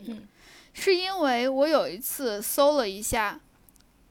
[0.00, 0.28] 嗯，
[0.74, 3.40] 是因为我有一次搜了一下。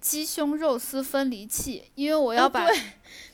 [0.06, 2.70] 鸡胸肉丝分离器，因为我要把、啊、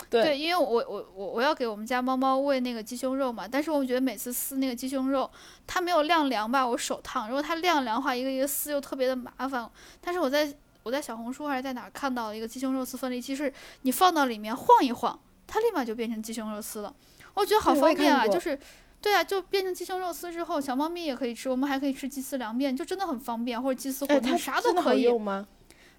[0.09, 5.29] 对对，因为我我我我要给我们家猫猫喂那个鸡胸肉嘛，但是我觉得每次撕那个鸡胸肉，
[5.67, 9.69] 它没有晾凉吧，我手烫；如果它晾凉的话，一个一个撕又特别的麻烦。
[9.99, 10.49] 但是我在
[10.83, 16.95] 我在小红书还是在哪看到了一个鸡胸肉丝分离器，是你放到里面晃一晃，它立马就变成鸡胸肉丝了。
[17.33, 18.57] 我觉得好方便啊，就是。
[19.01, 25.01] 对啊，就变成鸡胸肉丝之后，小猫咪也可以吃，我们还可以吃鸡丝凉面，就真的很方便，或者鸡丝火锅，啥都可以。
[25.01, 25.47] 用吗？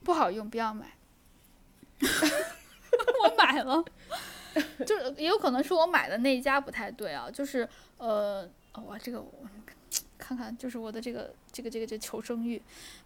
[0.05, 0.93] 不好用，不要买。
[3.23, 3.83] 我买了，
[4.87, 9.33] 就是也有可能是我买的那一家不太对啊，就是呃，我，这个我
[10.19, 12.61] 看看，就是我的这个这个这个这求生欲，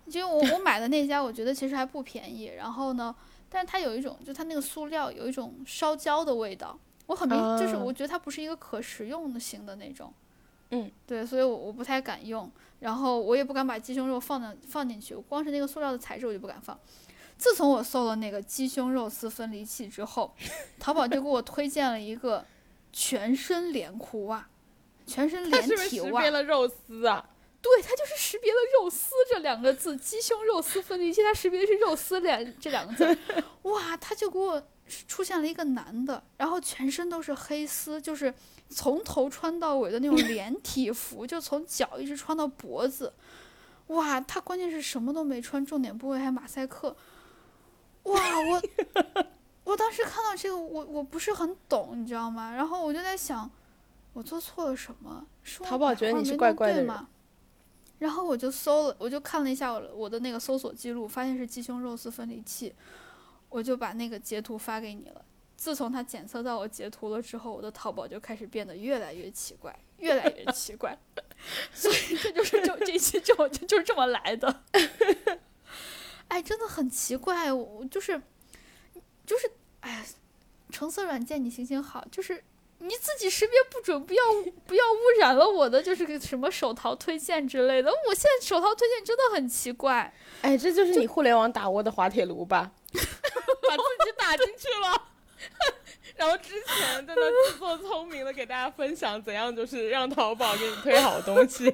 [0.06, 3.14] 因为我我买的那家我觉得其实还不便宜，然后呢，
[3.48, 10.12] 但是它有一种，就它那个塑料有一种烧焦的味道，我很明，啊就是我觉得它不是一个可食用的型的那种。
[10.70, 16.78] 嗯，对，所以我我不太敢用，然后我也不敢把鸡胸肉放进放进去，光是那个塑料的材质我就不敢放。
[17.38, 20.34] 自从我搜了那个鸡胸肉丝分离器之后，
[20.78, 22.44] 淘宝就给我推荐了一个
[22.92, 24.48] 全身连裤袜，
[25.06, 26.20] 全身连体袜。
[26.20, 27.28] 识别了肉丝啊？
[27.60, 33.18] 对，它就是识别了“肉丝”这两个字，鸡胸肉丝分离器，它识别的是“肉丝”两这两个字。
[33.62, 34.62] 哇，它就给我
[35.08, 38.32] 出现了一个男的，然后全身都是黑丝，就是
[38.68, 43.12] 从头穿到尾的那种连体服，就从脚一直穿到脖子。
[43.88, 46.96] 哇，他关键是什么都没穿，重点部位还马赛克。
[48.02, 48.62] 哇，我
[49.64, 52.52] 我当时看到这个，我我不是很懂，你知道吗？
[52.54, 53.48] 然后我就在想，
[54.12, 55.24] 我做错了什么？
[55.42, 57.08] 是淘宝觉得你怪怪的吗？
[57.98, 62.74] 然后我就搜了，我就看了一下我我的那个搜索记录，发现是鸡胸肉丝分离器，
[63.48, 65.24] 我就把那个截图发给你了。
[65.56, 70.96] 自从他检测到我截图了之后，我的淘宝就开始变得越来越奇怪，越来越奇怪。
[71.72, 74.62] 所以这就是就这期就就就是这么来的。
[76.28, 78.20] 哎，真的很奇怪，我我就是
[79.24, 80.04] 就是哎，
[80.70, 82.44] 橙色软件你行行好，就是
[82.78, 84.22] 你自己识别不准，不要
[84.66, 87.90] 不要污染了我的就是个什么手淘推荐之类的。
[88.08, 90.12] 我现在手淘推荐真的很奇怪。
[90.42, 92.72] 哎，这就是你互联网打窝的滑铁卢吧？
[92.92, 95.08] 把自己打进去了。
[96.16, 101.64] 然后之前在那自作聪明的给大家分享怎样就是让淘宝给你推好东西，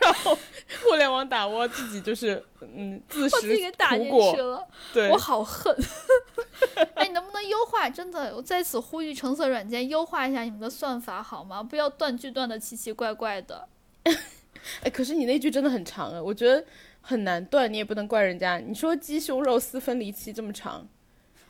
[0.00, 0.36] 然后
[0.82, 5.76] 互联网打窝自己就是嗯自我自己食给打进苦果去，了，对我，好恨。
[6.94, 7.88] 哎，你能不能优化？
[7.88, 11.62] 真的，我在此呼吁橙色软件优化一下你们的算法好吗？
[11.62, 13.68] 不要断句断的奇奇怪怪的。
[14.82, 16.64] 哎，可是你那句真的很长啊，我觉得
[17.00, 18.58] 很难断，你也不能怪人家。
[18.58, 20.86] 你说鸡胸肉丝分离期这么长，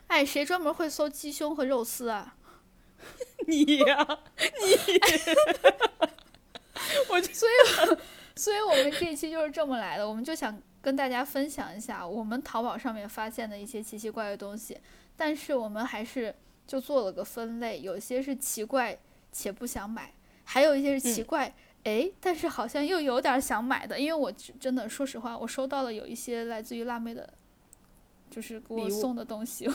[0.09, 2.37] 哎，谁专门会搜鸡胸和肉丝啊？
[3.47, 4.99] 你呀、你
[7.11, 7.53] 我就所以，
[8.35, 10.09] 所以我们这一期就是这么来的。
[10.09, 14.79] 我们就想跟大家分享一下我们淘宝上面发现的一些奇奇怪怪的东西，
[15.17, 16.35] 但是我们还是
[16.67, 18.99] 就做了个分类，有些是奇怪
[19.31, 20.15] 且不想买，
[20.45, 21.55] 还有一些是奇怪。
[21.85, 27.33] 哎，但是好像又有点想买的，因为我真的说实话，我收到了有一些来自于辣妹的，
[28.31, 29.69] 就是给我送的东西，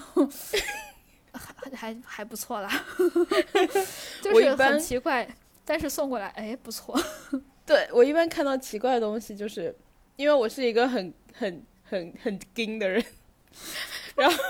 [1.33, 2.69] 还还还不错啦，
[4.21, 5.27] 就是很奇怪，
[5.65, 6.99] 但是送过来，哎，不错。
[7.65, 9.75] 对我一般看到奇怪的东西，就是
[10.15, 13.03] 因为我是一个很很很很精的人，
[14.15, 14.43] 然后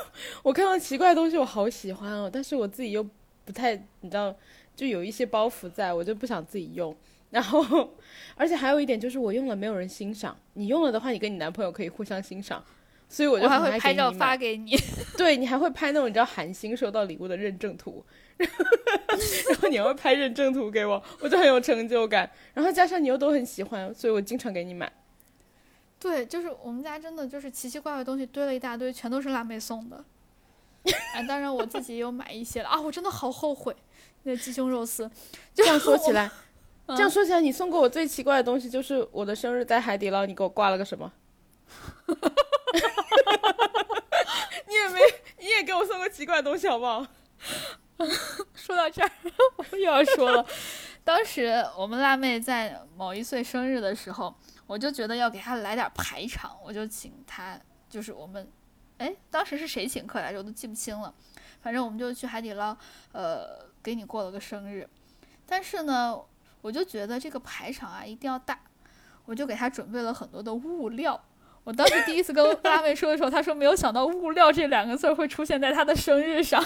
[0.43, 3.03] 我看到奇怪的东西，我好喜欢哦，但是我自己又
[3.45, 4.35] 不太，你知道，
[4.75, 6.95] 就有一些包袱在，我就不想自己用。
[7.29, 7.93] 然后，
[8.35, 10.37] 而且还有一点就是，我用了没有人欣赏。
[10.53, 12.61] 你用了的话，你跟你男朋友可以互相欣赏，
[13.11, 14.09] 所以我就我还会拍照。
[14.11, 14.77] 发给你。
[15.17, 18.03] 对你还会拍那种你知道韩星收到礼物的认证图，
[18.39, 22.31] 然后你还会拍认证图给我，我就很有成就感。
[22.53, 24.91] 然后加上你又都很喜欢，所以我经常给你买。
[25.99, 30.03] 对，就是我们家真的就是奇奇怪怪的东西堆了一大堆，全都是辣妹送的。
[31.13, 33.75] 哎，当然我自己也有买一些了啊，我真的好后悔
[34.23, 35.07] 那个鸡胸肉丝。
[35.53, 36.31] 这样说起，来，
[36.87, 41.11] 嗯这样说起来，你送过我最奇怪的东西就是我的生日在海底捞，你给我挂了个什么？
[44.67, 44.99] 你也没，
[45.39, 47.05] 你也给我送过奇怪的东西好不好？
[48.55, 49.11] 说到这儿，
[49.57, 50.45] 我又要说了。
[51.03, 54.35] 当时我们辣妹在某一岁生日的时候，
[54.67, 58.51] 我就觉得要给她来点排场，我就请她，就是我们，
[58.97, 60.39] 哎，当时是谁请客来着？
[60.39, 61.13] 我都记不清了。
[61.61, 62.75] 反正我们就去海底捞，
[63.11, 64.87] 呃，给你过了个生日。
[65.45, 66.19] 但是呢，
[66.61, 68.59] 我就觉得这个排场啊一定要大，
[69.25, 71.23] 我就给她准备了很多的物料。
[71.63, 76.63] 我当时第一次跟辣妹说的时候，她说没有想到“物料”这两个字儿会出现在她的生日上。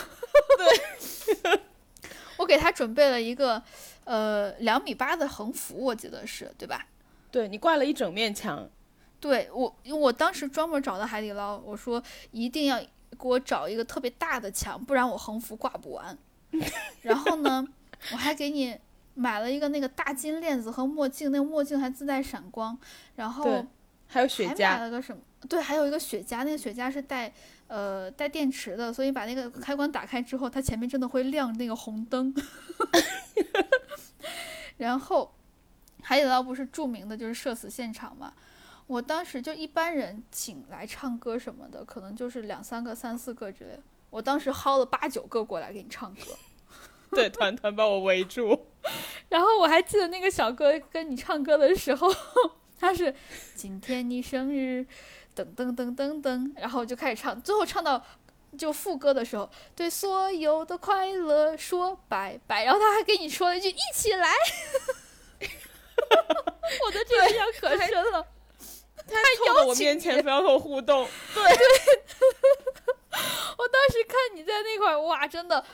[0.57, 1.59] 对，
[2.37, 3.61] 我给她准备了一个
[4.05, 6.87] 呃两米八的横幅，我记得是对吧？
[7.29, 8.69] 对你挂了一整面墙，
[9.19, 16.17] 对我，因为我当时专门找到海底捞，我说一定要给我找一个特别大的墙，不然我横幅挂不完。
[17.01, 17.67] 然后呢，
[18.13, 18.77] 我还给你
[19.13, 22.77] 买了一个那个大金链子和墨镜，那个墨镜还自带闪光。
[23.17, 23.65] 然后对
[24.07, 25.21] 还有雪茄，了个什么？
[25.49, 27.33] 对，还有一个雪茄，那个雪茄是带
[27.67, 32.33] 呃带电池的，所以把那个开关打开之后，它前面真的会亮那个红灯。
[34.77, 35.33] 然后
[36.01, 38.33] 海底捞不是著名的就是社死现场嘛？
[38.87, 43.81] 我当时就一般人请来唱歌什么的，可能就是两三个、三四个之类的。
[44.11, 46.21] 我当时薅了八九个过来给你唱歌，
[47.11, 48.67] 对，团团把我围住。
[49.29, 52.07] 然后我还记得那个小哥跟你唱歌的时候，
[52.85, 53.11] 他是
[53.55, 54.85] 今天你生日，
[55.35, 57.99] 噔噔噔噔噔，然后就开始唱，最后唱到
[58.55, 64.31] 就副歌的时候，对所有的快乐说拜拜，然后他还跟你说了一句一起来，
[66.85, 68.27] 我的这个印象可深了。
[69.07, 71.07] 他凑到我面前，非要和我互动。
[71.33, 71.49] 对， 我
[73.67, 75.65] 当时看你在那块儿，哇，真的，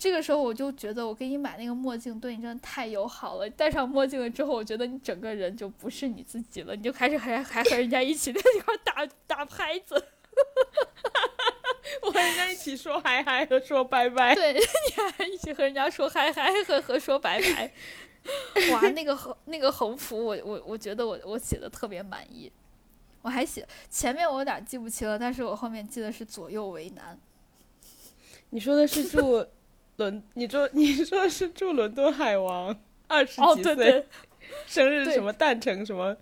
[0.00, 3.48] 这个时候我就觉得我给你买那个墨镜对你真的太友好了。
[3.50, 10.02] 戴上墨镜了之后，我觉得你整个人就不是你自己了，你就开始还还和人家一起在那块打打拍子，
[12.00, 14.34] 我和人家一起说嗨嗨和说拜拜。
[14.34, 14.60] 对， 你
[15.18, 17.70] 还一起和人家说嗨嗨和和说拜拜。
[18.72, 22.50] 哇，那个横那个横幅我，我我觉得我我写的特别满意。
[23.20, 27.20] 我还写前面我有点记不清了，但是我后面记得是左右为难。
[28.48, 29.46] 你说的是住
[30.00, 32.76] 伦，你说 你说的是住伦敦海王。
[33.06, 34.06] 二十哦，几岁，对对对
[34.68, 36.16] 生日什么诞辰什么，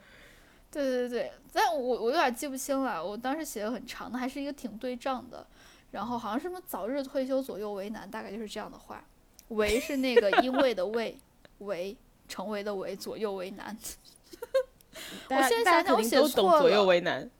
[0.71, 5.47] 对对对，但我我有点记不清了，我当时写的很长的，还是一个挺对仗的，
[5.91, 9.05] 然后好像什么早日退休左右为难，大概就是这样的话。
[9.49, 11.19] 为是那个因为的为，
[11.59, 11.95] 为
[12.27, 13.77] 成为的为，左右为难。
[15.29, 17.31] 我现在想想我写错左右了为难。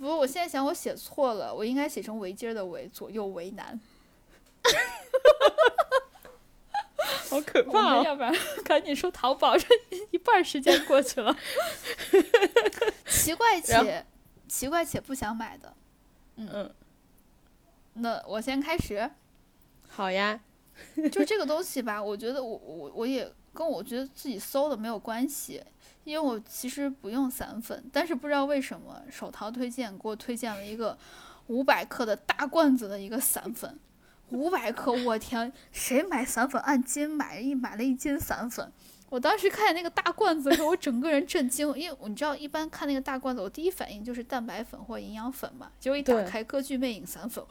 [0.00, 3.80] 不过我现在想我写错了，我应该写成围巾的围，左右为难。
[7.30, 8.02] 好可怕哦！
[8.04, 9.66] 要不然赶紧说淘宝，这
[10.10, 11.34] 一半儿时间过去了。
[13.06, 14.04] 奇怪且
[14.48, 15.74] 奇怪且不想买的，
[16.36, 16.74] 嗯嗯，
[17.94, 19.08] 那我先开始。
[19.88, 20.40] 好呀，
[21.12, 25.62] 就这个东西吧，我觉得我我我也跟我觉得自己搜的没有关系，
[26.04, 30.96] 因为我其实不用散粉，但是不知道为什么手淘推荐给我推荐了一个
[31.46, 33.78] 五百克的大罐子的一个散粉，
[34.30, 38.72] 五百克，我天，谁买散粉按斤买一买了一斤散粉？
[39.08, 47.44] 我当时看见那个大罐子的时候，我整个人震惊，因为你知道，一般看那个大罐子，我第一反应就是蛋白粉或营养粉嘛，结果一打开歌剧魅影散粉，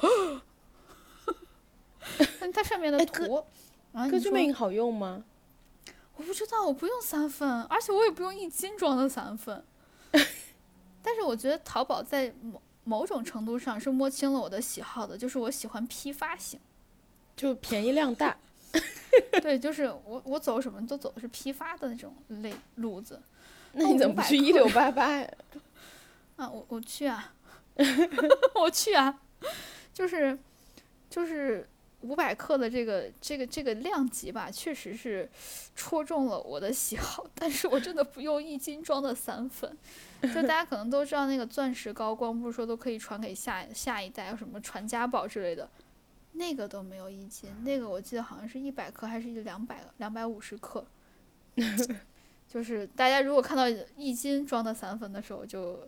[2.40, 3.44] 但它上面的图，
[3.92, 5.24] 啊，歌剧魅影好用吗？
[6.16, 9.64] 我不知道，我不用散粉，而且我也不用一斤装的散粉。
[11.04, 16.58] 但是我觉得淘宝在某某种程度上是摸清了我的喜好的，就是我喜欢批发型。
[17.40, 18.36] 就便宜量大。
[19.42, 23.22] 对，就是我我走什么都走的是批发的那种类路子。
[23.72, 25.32] 那你怎么不去一六八八呀？
[26.36, 27.34] 啊，我我去啊，
[28.56, 29.22] 我去啊，
[29.94, 30.38] 就是
[31.10, 31.68] 就是
[32.02, 35.30] 五百克的这个这个这个量级吧，确实是
[35.76, 39.78] 戳中了我的喜好，但是我真的不用一斤装的散粉。
[40.22, 45.70] 就大家可能都知道那个钻石高光，不是说都可以传给下下一代，有什么传家宝之类的，
[46.34, 50.86] 那个都没有一斤，那个我记得好像是一百克还是两百两百五十克。
[52.48, 55.88] 就是大家如果看到一斤装的散粉的时候，就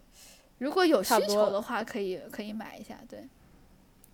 [0.60, 3.00] 如果有需求的话，可以可以买一下。
[3.10, 3.30] 对，然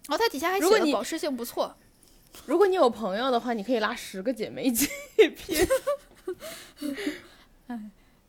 [0.09, 1.75] 后它底下还写了保湿性不错，
[2.45, 4.87] 如果你有朋友的话，你可以拉十个姐妹一起
[5.35, 5.67] 拼。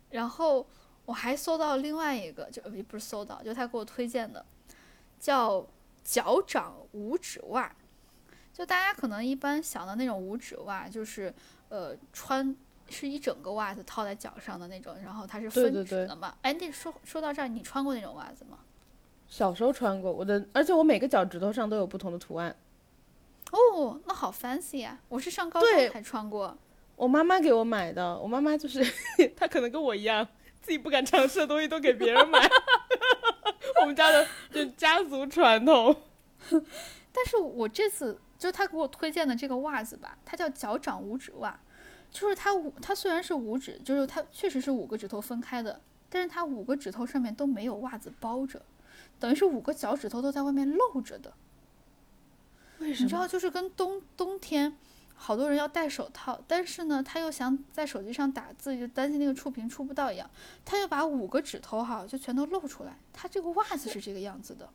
[0.09, 0.67] 然后
[1.05, 4.45] 我还搜到另外一个，就也不是搜到，就他给我推荐的，
[5.19, 5.65] 叫
[6.03, 7.73] 脚掌五指袜。
[8.59, 11.33] 就大家可能一般想的那种五指袜，就是
[11.69, 12.53] 呃穿
[12.89, 16.35] 是一整个袜子套在脚上的那种，然后它是分指的嘛。
[16.41, 18.57] 哎，那说说到这儿，你穿过那种袜子吗？
[19.29, 22.53] 小时候穿过我的，而且我每个脚趾头上都有不同的图案。
[23.51, 24.99] 哦，那好 fancy 呀！
[25.07, 26.57] 我是上高中才穿过。
[26.97, 28.85] 我妈妈给我买的，我妈妈就是
[29.37, 30.27] 她可能跟我一样，
[30.61, 32.45] 自己不敢尝试的东西都给别人买。
[33.79, 35.95] 我们家的就家族传统。
[37.11, 41.59] 但是我这次就他给我推荐的这个袜子吧，它叫脚掌五指袜，
[42.09, 48.61] 就是它五它虽然是五指，就是它确实是五个指头分开的，但是它五个指头上面都没有袜子包着，
[49.19, 51.33] 等于是五个脚趾头都在外面露着的。
[52.79, 54.73] 为你知道，就是跟冬冬天
[55.13, 60.29] 好多人要戴手套，但是呢，他又想在手机上打字，就担心那个触屏触不到一样，
[60.63, 62.97] 他就把五个指头哈就全都露出来。
[63.11, 64.69] 他这个袜子是这个样子的。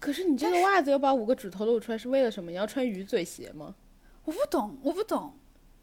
[0.00, 2.50] 可是你这个袜子要把五个指头露出来是为了什么？
[2.50, 3.74] 你要穿鱼嘴鞋吗？
[4.24, 5.34] 我不懂，我不懂。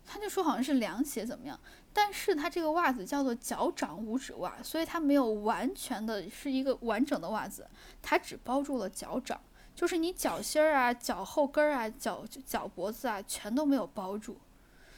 [0.08, 1.60] 他就说好像是凉鞋怎么样，
[1.92, 7.68] 但是它这个袜子叫做脚掌五指袜，所以它没有完全的是一个完整的袜子，
[8.04, 9.42] 它只包住了脚掌，
[9.76, 14.38] 就是你脚心儿啊、脚后跟儿啊、脚脚脖子啊，全都没有包住。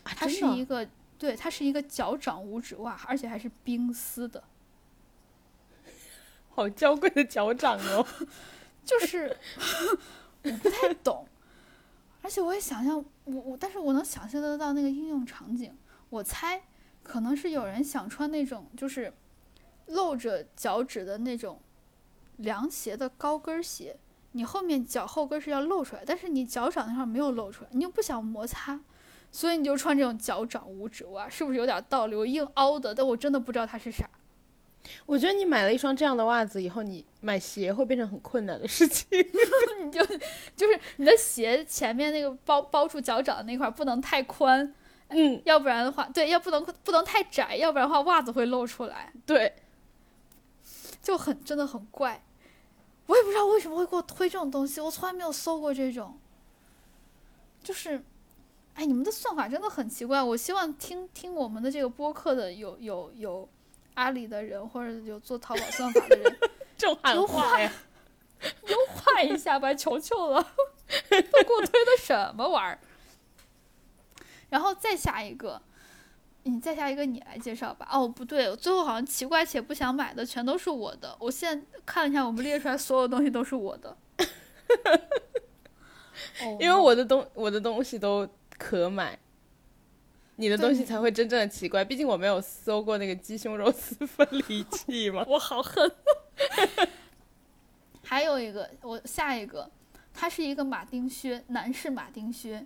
[0.04, 0.86] 啊，它是一个，
[1.18, 4.44] 对，它是一个脚掌五指袜，而且还是冰丝的，
[6.54, 8.06] 好娇贵的脚掌哦。
[8.88, 9.36] 就是
[10.44, 11.28] 我不太懂，
[12.22, 12.96] 而且我也想象
[13.26, 15.78] 我我，但是我能想象得到那个应用场景。
[16.10, 16.64] 我猜
[17.04, 19.14] 可能是有人想穿那种就是
[19.88, 21.60] 露着脚趾的那种
[22.38, 23.98] 凉鞋的高跟鞋，
[24.32, 28.80] 你后面脚后跟是要露出来，但是你脚掌那块没有露出来，你又不想摩擦，
[29.34, 32.16] 所以你就穿这种脚掌五指袜，是不是有点道理？
[32.16, 34.10] 我硬凹的，但我真的不知道它是啥。
[35.06, 39.08] 我觉得你买了一双这样的袜子以后，你买鞋会变成很困难的事情。
[39.84, 40.06] 你就
[40.56, 44.74] 就是你的鞋前面那个包包住脚掌的那块儿不能太宽，
[45.10, 49.54] 嗯，要不然的话，对，要不能不能太窄，要不然的话袜子会露出来，对，
[51.02, 52.24] 就很真的很怪。
[53.08, 56.20] 我也不知道为什么会给我推这种东西，我从来没有搜过这种。
[57.64, 58.04] 就是，
[58.76, 60.22] 哎，你们的算法真的很奇怪。
[60.22, 63.48] 我希望听听我们的这个播客的有有有
[63.98, 66.38] 阿里的人，或者有做淘宝算法的人，
[66.78, 67.72] 这种喊优话呀。
[68.68, 70.40] 优化一下吧，求求了，
[71.10, 72.80] 都给我推的什么玩意儿？
[74.50, 75.60] 然后再下一个，
[76.44, 77.90] 你再下一个你来介绍吧。
[77.92, 81.18] 哦，不对，最后好像奇怪且不想买的全都是我的。
[81.20, 83.98] 我现在看了一下，我们列出来所有东西都是我的。
[86.42, 88.28] 哦因为我的东我的东西都
[88.60, 89.18] 可买，
[90.38, 91.84] 你的东西才会真正的奇怪。
[91.84, 95.26] 毕竟我没有搜过那个鸡胸肉丝分离器嘛。
[95.30, 95.92] 我好恨。
[98.04, 99.70] 还有一个，我下一个，
[100.14, 102.66] 它是一个马丁靴，男士马丁靴，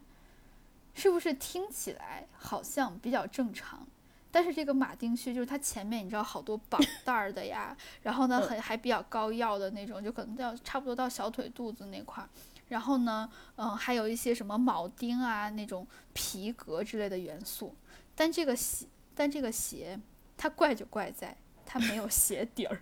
[0.94, 3.88] 是不是听起来好像比较正常？
[4.34, 12.30] 但是这个马丁靴就是它前面你知道好多绑带儿的呀，然后呢嗯很还比较高腰的那种，就可能到差不多到小腿肚子那块儿。
[12.72, 17.76] 然后呢，嗯，还有一些什么铆钉啊那种皮革之类的元素。
[18.16, 20.00] 但这个鞋，但这个鞋
[20.38, 22.82] 它怪就怪在它没有鞋底儿。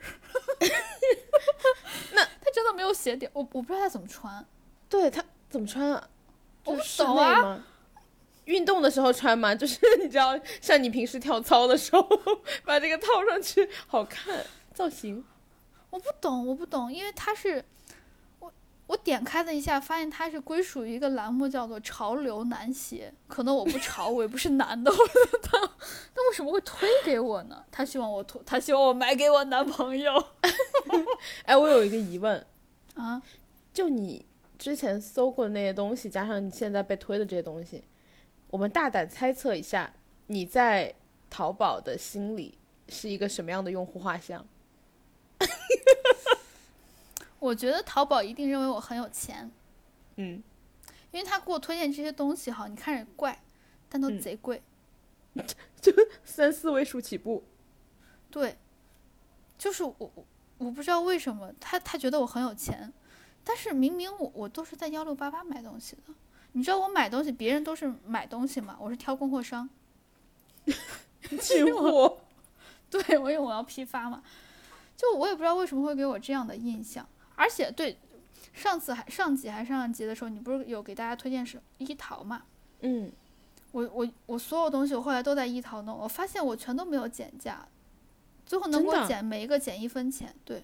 [2.14, 4.46] 那它真的没有鞋底儿，我我不知道它怎么穿。
[4.88, 6.08] 对它怎么穿啊？
[6.66, 7.64] 我不懂啊？
[8.46, 9.56] 运动的时候穿吗？
[9.56, 12.08] 就是你知道，像你平时跳操的时候，
[12.64, 15.26] 把这个套上去，好看造型。
[15.90, 17.66] 我不懂，我不懂，因为它是
[18.90, 23.14] 我我点开了一下，发现它是归属于一个栏目，叫做“潮流男鞋”。
[23.30, 24.98] 可能我不潮，我也不是男的，我
[25.44, 25.60] 他
[26.16, 27.64] 那为什么会推给我呢？
[27.70, 30.12] 他希望我推，他希望我买给我男朋友
[31.46, 32.44] 哎，我有一个疑问，
[32.96, 33.22] 啊？
[33.72, 34.26] 就你
[34.58, 37.84] 之前搜过的那些东西，加上你现在被推的这些东西，
[38.50, 39.94] 我们大胆猜测一下，
[40.26, 40.96] 你在
[41.30, 44.44] 淘宝的心里是一个什么样的用户画像？
[47.40, 49.50] 我觉得淘宝一定认为我很有钱，
[50.18, 50.44] 嗯，
[51.12, 53.42] 因为他给我推荐这些东西哈，你看着怪，
[53.90, 54.62] 但都嗯贼贵。
[55.80, 55.94] 就
[56.26, 57.44] 三四位数起步。
[58.30, 58.58] 对，
[59.58, 60.12] 就是我我
[60.58, 62.92] 我不知道为什么他他觉得我很有钱，
[63.44, 66.14] 但是明明我我都是在幺六八八买东西的，
[66.52, 69.70] 你知道我买东西别人都是买东西嘛，我是挑供货商，
[71.40, 72.18] 进货。
[72.90, 74.24] 对我因为我要批发嘛，
[74.98, 77.08] 就我也不知道为什么会给我这样的印象，
[77.40, 77.98] 而且对
[78.54, 82.44] 上次还上集还上上集的时候，你不是有给大家推荐是一淘嘛？
[82.82, 83.10] 嗯，
[83.72, 87.66] 我我我所有东西我后来都在一淘弄，我发现我全都没有减价，
[88.46, 90.36] 最后能给我减每一个减一分钱。
[90.44, 90.62] 对，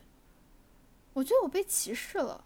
[1.13, 2.43] 我觉得我被歧视了，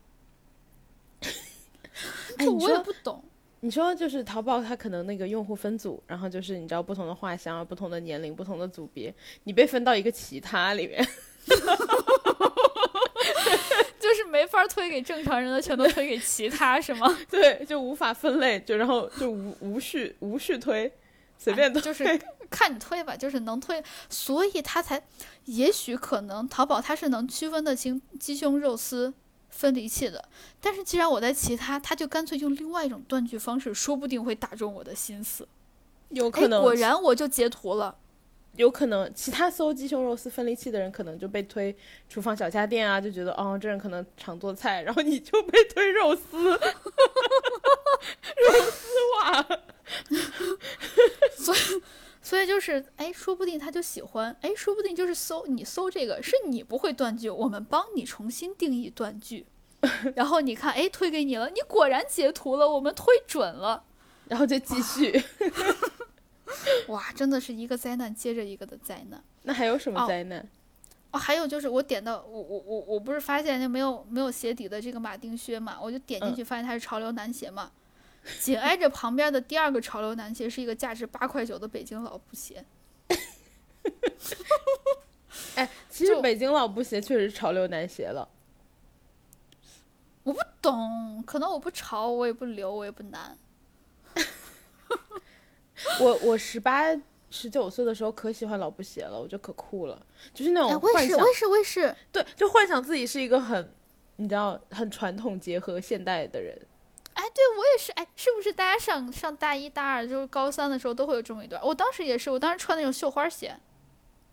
[2.37, 3.23] 哎，就我也不懂。
[3.61, 9.11] 你说就是淘宝，它可能那个用户分组，然后就是你知道不同的画像啊、不同的年龄、不同的组别，
[9.43, 11.03] 你被分到一个其他里面。
[14.29, 17.17] 就是没法推给正常人的，全都推给其他，是吗？
[17.29, 20.91] 对，就无法分类，就然后就无无序无序推，
[21.37, 21.81] 随便推。
[21.81, 22.03] 就 是
[22.49, 25.01] 看你推吧，就是能推，所以他才，
[25.45, 29.13] 也许可能淘宝它是能区分得清鸡胸肉丝
[29.49, 30.23] 分离器的，
[30.61, 35.43] 但是既然我在其他，他就干脆用另外一种断句方式，说不定会打中我的心思。
[35.43, 35.49] 哎
[36.09, 37.95] 有可，能，果然我就截图了。
[38.59, 41.73] 有可能，其他搜鸡胸肉丝分离器的人可能就被推
[42.09, 46.59] 厨房小家电啊，就觉得哦，这人可能常做菜，然后你就被推肉丝， 肉
[48.69, 49.41] 丝袜。
[51.37, 51.57] 所以
[52.21, 59.45] 所以就是，哎，说不定他就喜欢，哎，说不定就是搜你搜这个是你不会断句，我们帮你重新定义断句，
[60.17, 63.85] 然后你看，哎，推给你了，你果然截图了，我们推准了，
[64.27, 65.23] 然后就继续。
[66.89, 69.23] 哇，真的是一个灾难接着一个的灾难。
[69.43, 70.47] 那还有什么哦灾难？
[71.11, 77.71] 哦，还有就是我点到我我我我不是发现就没有没有鞋底的这个马丁靴嘛，我就点进去发现它是潮流男鞋嘛，
[78.39, 82.63] 紧挨着旁边的第二个潮流男鞋是一个价值八块九的北京老布鞋。
[85.55, 88.27] 哎，其实北京老布鞋确实是潮流男鞋了。
[90.23, 93.35] 我不懂，可能我不潮，我也不流，我也不男。
[96.01, 96.83] 我我十八
[97.29, 100.01] 十九岁的时候可喜欢老布鞋了，我觉得可酷了，
[100.33, 101.95] 就是那哎，种幻想，我也是，我也是。
[102.11, 103.73] 对，就幻想自己是一个很，
[104.17, 106.57] 你知道，很传统结合现代的人。
[107.13, 107.91] 哎，对我也是。
[107.93, 111.61] 哎，是不是大家上上大一、大二，就是高三的时候都会有这么一段？
[111.63, 113.55] 我当时也是，我当时穿那种绣花鞋。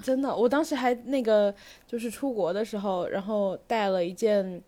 [0.03, 1.55] 真的，我当时还那个
[1.87, 4.63] 就是出国的时候，然后带了一件，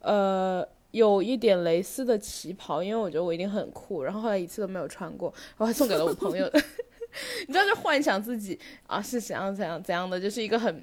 [0.00, 0.66] 呃，
[0.96, 6.50] 有一点蕾丝的旗袍，因为我觉得我一定很酷，然后后来一次都没有穿过，然后还送给了我朋友。
[7.46, 10.82] 你知道，就幻想自己啊是怎样怎样怎样的，就是一个很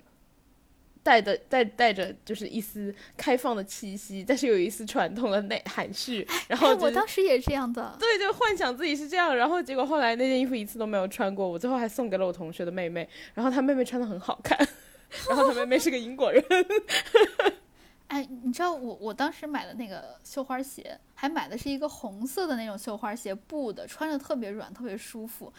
[1.01, 7.95] 带的带带着就是一丝开放的气息，但是有一丝传统的内含蓄，然后哎，我当时也这样的。
[7.99, 14.57] 对，就幻想自己是这样，然后结果后来那件衣服一次都没有穿过，我最后还送给了我同学的妹妹，然后她妹妹穿的很好看，
[15.27, 16.43] 然后她妹妹是个英国人，
[18.13, 25.51] 哎，你知道我我当时买的那个绣花鞋，还买的是一个红色的那种绣花鞋，布的，穿着特别软，特别舒服。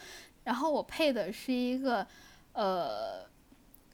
[0.45, 2.07] 然后我配的是一个
[2.53, 3.25] 呃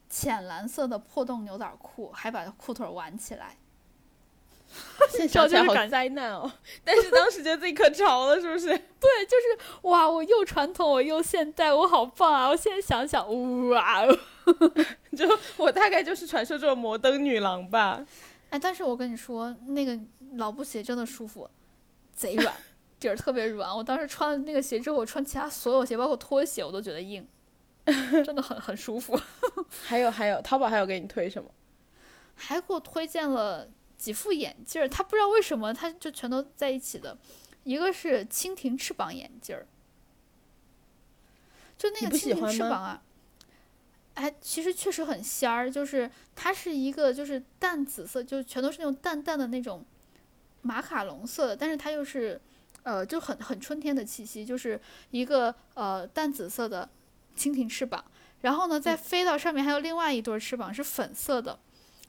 [0.08, 3.56] 浅蓝色的破洞牛仔裤，还把裤腿挽起来。
[5.10, 6.48] 现在想好灾难哦！
[6.84, 8.68] 但是当时觉得自己可潮了，是不是？
[9.00, 12.46] 对，就是哇，我又传统，我又现代，我好棒啊！
[12.48, 13.26] 我现在想想，
[13.70, 14.06] 哇，
[15.18, 18.06] 就我大概就是传说中的摩登女郎吧。
[18.52, 19.98] 哎，但是我跟你说，那个
[20.34, 21.48] 老布鞋真的舒服，
[22.12, 22.54] 贼软，
[23.00, 23.74] 底儿特别软。
[23.74, 27.26] 我当时穿了那个鞋之后，我穿其他所有鞋，包括拖鞋，我都觉得硬，
[28.24, 29.18] 真的很很舒服。
[29.82, 31.50] 还有还有，淘宝还有给你推什么？
[32.34, 33.68] 还给我推荐了。
[33.96, 37.16] 几副眼镜儿，他不知道为什么，他就全都在一起的。
[37.62, 39.64] 一个是蜻蜓翅膀眼镜儿，
[41.78, 43.00] 就那个蜻蜓翅膀啊，
[44.14, 45.70] 哎，其实确实很仙儿。
[45.70, 49.84] 就是它是一个就是淡紫色，就全都是那种淡淡的那种
[50.62, 52.40] 马卡龙色的，但是它又是
[52.82, 56.88] 呃就很很春天的气息，就是一个呃淡紫色的
[57.36, 58.04] 蜻蜓翅膀。
[58.42, 61.58] 然后呢，再飞到上面还有另外一对翅膀是粉色的。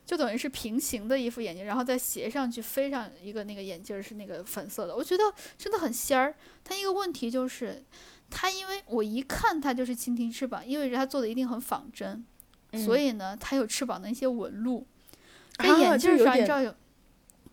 [0.06, 5.24] 就等于是平行的一副眼镜，然后再斜上去飞上一个那个眼镜是那个粉色的，我觉得
[5.58, 6.36] 真的很仙儿。
[6.62, 7.82] 它一个问题就是，
[8.36, 12.26] 它因为我一看它就是蜻蜓翅膀，意味着它做的一定很仿真，
[12.84, 14.86] 所以呢，它有翅膀的一些纹路。
[15.58, 16.76] 在眼镜上你知道有，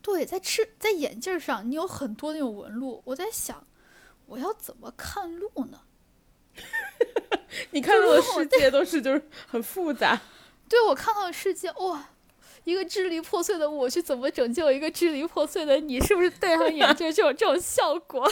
[0.01, 3.01] 对，在翅在眼镜上你有很多那种纹路。
[3.05, 3.65] 我在想，
[4.25, 5.79] 我要怎么看路呢？
[7.69, 10.19] 你看到的世界都是就是很复杂。
[10.67, 12.09] 对我看到的世界哇。
[12.63, 15.99] 一个支离破碎的我去怎么拯救一个支离破碎的你？
[15.99, 18.31] 是不是戴上眼镜就有这种效果？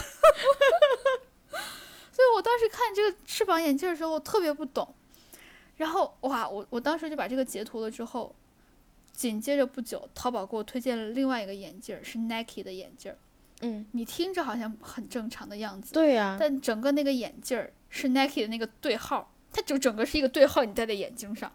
[2.12, 4.94] 所以我当时看这个翅膀眼镜的时候，我特别不懂。
[5.76, 8.34] 然后哇，我我当时就把这个截图了之后，
[9.12, 13.14] 紧接着不久，淘宝给我推荐了另外一个眼镜，是 Nike 的眼镜。
[13.62, 15.92] 嗯，你听着好像很正常的样子。
[15.94, 16.36] 对呀。
[16.38, 21.50] 但整个那个眼镜是 Nike 的那个对号，它就整个是一个对号，你戴在眼睛上，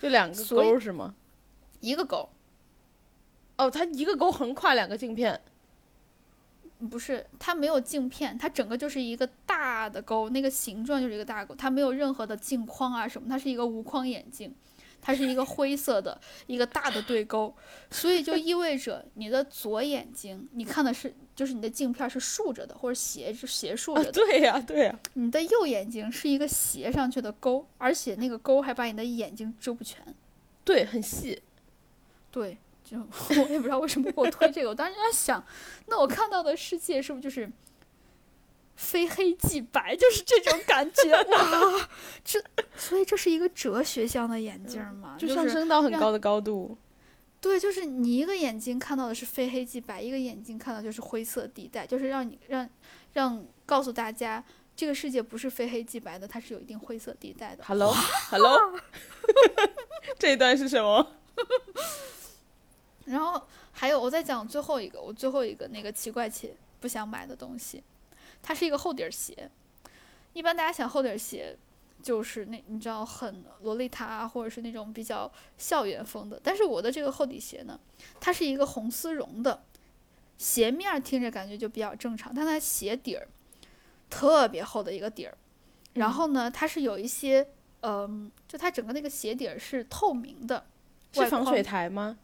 [0.00, 1.14] 就两个勾是吗？
[1.80, 2.28] 一个勾，
[3.56, 5.40] 哦，它一个勾横跨两个镜片，
[6.90, 14.54] 不是，它没有镜片，它整个就是一个大的勾，那个形状就是一个大勾，它没有任何的镜框啊什么，它是一个无框眼镜，
[15.00, 17.52] 它是一个灰色的一个大的对勾，
[17.90, 30.02] 所以就意味着你的左眼睛你看的是就是你的镜片是竖着的或者斜着斜竖着的，对呀对呀，你的右眼睛是一个斜上去的勾，而且那个勾还把你的眼睛遮不全，
[30.64, 31.42] 对，很细。
[32.30, 32.58] 对，
[32.88, 32.98] 就
[33.42, 34.70] 我也不知道为什么给我推这个。
[34.70, 35.44] 我当时在想，
[35.86, 37.50] 那我看到的世界是不是就是
[38.76, 41.12] 非黑即白，就是这种感觉？
[41.12, 41.88] 哇，
[42.24, 42.42] 这
[42.76, 45.16] 所以这是一个哲学向的眼镜嘛？
[45.18, 46.78] 就上升到很高的高度。
[47.40, 52.68] 对，就是你一个眼睛看到的是非黑即白，一个眼睛看到就是灰色地带，就是让你让
[53.12, 54.42] 让告诉大家，
[54.74, 57.62] 这个世界不是非黑即白的，它是有一定灰色地带的。
[57.64, 58.58] Hello，Hello，
[60.18, 61.12] 这一段是什么？
[63.08, 63.42] 然后
[63.72, 67.82] 还有，我再讲最后一个，我最后一个那个奇怪且不想买的东西，
[68.42, 69.50] 它是一个厚底儿鞋。
[70.34, 71.56] 一般大家想厚底儿鞋，
[72.02, 76.40] 就是那你知道很洛丽塔或者是那种比较校园风的。
[76.44, 77.80] 但是我的这个厚底鞋呢，
[78.20, 79.64] 它是一个红丝绒的，
[80.36, 83.26] 鞋面听着感觉就比较正常，但它鞋底儿
[84.10, 85.36] 特别厚的一个底儿。
[85.94, 87.48] 然后呢，它是有一些，
[87.80, 90.66] 嗯，就它整个那个鞋底儿是透明的，
[91.12, 92.18] 是防水台吗？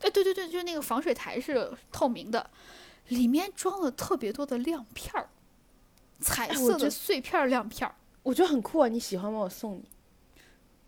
[0.00, 2.50] 哎，对对对，就是那个防水台是透明的，
[3.08, 5.30] 里面装了特别多的亮片儿，
[6.20, 8.88] 彩色的碎片亮片儿，我觉得很酷啊！
[8.88, 9.38] 你喜欢吗？
[9.38, 9.84] 我送你。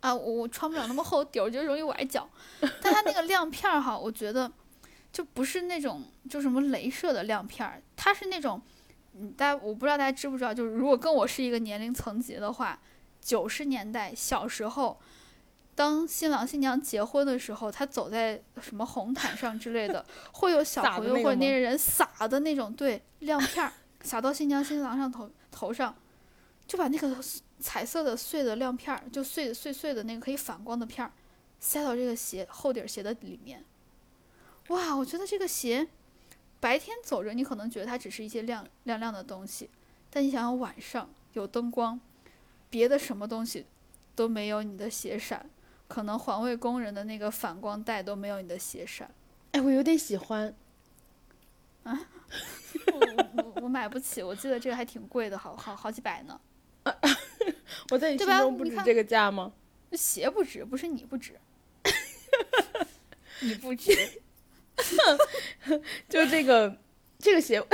[0.00, 2.28] 啊，我我穿不了那么厚底儿，我觉得容易崴脚。
[2.82, 4.50] 但它那个亮片儿哈，我觉得
[5.10, 8.60] 就不是那种就什么镭射的亮片儿，它是那种，
[9.14, 12.78] 嗯，大家我不知道大家知不知道，就是如果跟我是一个年龄层级的话，
[13.20, 15.00] 九十年代小时候。
[15.78, 25.94] 当新郎新娘结婚的时候，他走在什么红毯上之类的，会有小朋友或者那些人撒的那种对亮片儿，撒到新娘新郎上头头上，
[26.66, 27.16] 就把那个
[27.60, 31.12] 彩色的碎的亮片儿，就碎碎碎的那个可以反光的片儿，
[31.60, 33.64] 塞到这个鞋厚底鞋的里面。
[34.70, 35.86] 哇，我觉得这个鞋
[36.58, 39.70] 白天走着你可能觉得它只是一些亮亮亮的东西，
[40.10, 42.00] 但你想想晚上有灯光，
[42.68, 43.64] 别的什么东西
[44.16, 45.48] 都没有你的鞋闪。
[45.88, 49.10] 可能环卫工人的那个反光带都没有你的鞋闪，
[49.52, 50.54] 哎，我有点喜欢。
[51.82, 51.98] 啊，
[52.92, 56.38] 我我我买不起，我记得这个还挺贵的，好好好几百呢。
[57.90, 59.52] 我在你心中不值这个价吗？
[59.92, 61.32] 鞋不值，不是你不值。
[63.40, 63.90] 你不值。
[66.08, 66.76] 就这个
[67.18, 67.64] 这个鞋，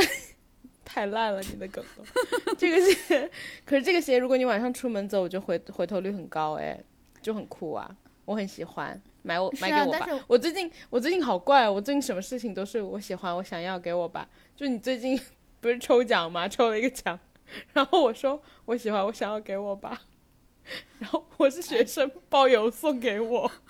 [0.85, 2.55] 太烂了，你的梗都。
[2.55, 3.31] 这个鞋，
[3.65, 6.81] 可是这个鞋，如果你晚上出门走，我就回回头率很高，哎，
[7.21, 10.09] 就很酷啊，我很喜欢，买我买给我吧。
[10.27, 14.29] 我最近我最近好怪，我最近什么事情都是我喜欢，我想要给我吧。
[14.57, 15.20] 就你最近
[15.61, 16.49] 不是抽奖吗？
[16.49, 17.18] 抽了一个奖，
[17.75, 20.03] 然后我说我喜欢，我想要给我吧。
[20.99, 23.51] 然后我是学生，包邮送给我。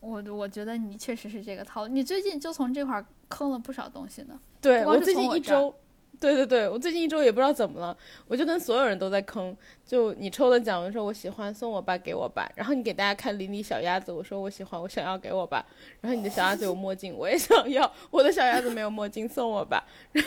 [0.00, 4.40] 我我觉得你确实是这个套路，你最近就从这块坑了不少东西呢。
[4.60, 5.72] 对我最近一周，
[6.20, 7.96] 对对对，我最近一周也不知道怎么了，
[8.28, 9.56] 我就跟所有人都在坑。
[9.86, 12.46] 就你抽的奖，我说我喜欢，送我吧，给我吧。
[12.54, 15.64] 然后你给大家看邻里小鸭子，我说我喜欢，我想要，给我吧。
[16.02, 19.82] 然后你的小鸭子有墨镜，我也想要，我的小鸭子没有墨镜，送我吧。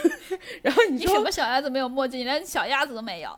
[0.64, 3.30] 然后你说什么小鸭子没有墨镜，你连小鸭子都没有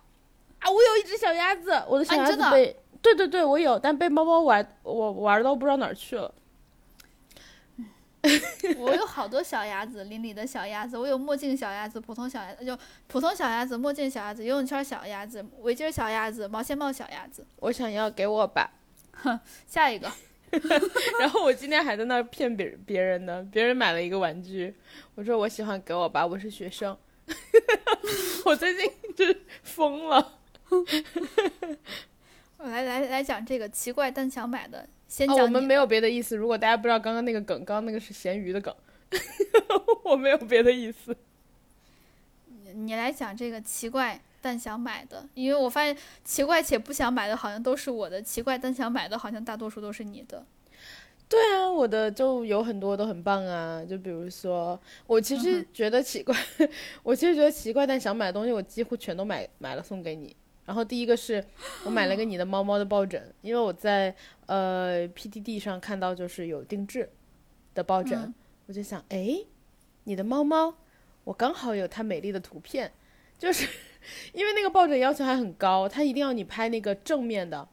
[0.59, 0.71] 啊？
[0.71, 2.75] 我有一只小鸭子，我的小鸭子被。
[3.01, 6.33] 对对对，我有，但被猫猫玩，我玩到不知道哪儿去了。
[8.77, 17.45] 我有好多小鸭子，邻里的小鸭子，我有墨镜小鸭子，普通小鸭子，就普通小鸭子，墨镜小鸭子，游泳圈小鸭子，围巾小鸭子，毛线帽小鸭子。
[17.57, 18.71] 我想要给我吧。
[19.11, 20.11] 哼， 下一个。
[21.19, 24.73] 然后我今天还在那儿骗别别人呢，别人买了一个玩具，
[25.15, 26.97] 我说我喜欢给我吧，我是学生。
[28.45, 30.39] 我最近就是疯了。
[32.57, 35.37] 我来来来讲这个奇怪但想买的，先讲。
[35.37, 36.35] 我们没有别的意思。
[36.35, 38.73] 如果大家不知道刚刚那个梗，刚刚那个是咸鱼的梗，
[40.03, 41.15] 我没有别的意思。
[42.47, 50.45] 你你来讲这个奇怪但想买的，因为我发现奇怪且不想买的好像都是我的，奇怪但想买的好像大多数都是你的。
[51.27, 56.35] 对啊，我的就有很多都很棒啊，就比如说，我其实觉得奇怪，
[57.01, 60.35] 我其实觉得奇怪但想买的东西，我几乎全都买买了送给你。
[60.65, 61.43] 然后第一个是
[61.83, 64.15] 我买了个你的猫猫的抱枕，因为我在
[64.47, 67.09] 呃 PDD 上看到就是有定制
[67.73, 68.33] 的抱枕，
[68.65, 69.37] 我就想，哎，
[70.05, 70.73] 你的猫猫，
[71.23, 72.91] 我刚好有它美丽的图片，
[73.37, 73.67] 就是
[74.33, 77.67] 因为那个抱枕要求还很高，它一定要你拍那个正面的，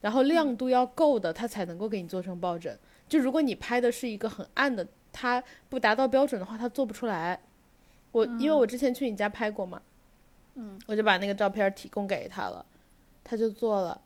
[0.00, 2.76] 然后亮度要够的，它才能够给你做成抱枕。
[3.08, 7.40] 就如果你拍的是一个很暗的，它不达到标准的话，它做不出来。
[8.10, 9.80] 我因为我之前去你家拍过嘛。
[9.80, 9.93] 嗯，
[10.86, 12.64] 我就把那个照片提供给他了，
[13.22, 14.00] 他就做了，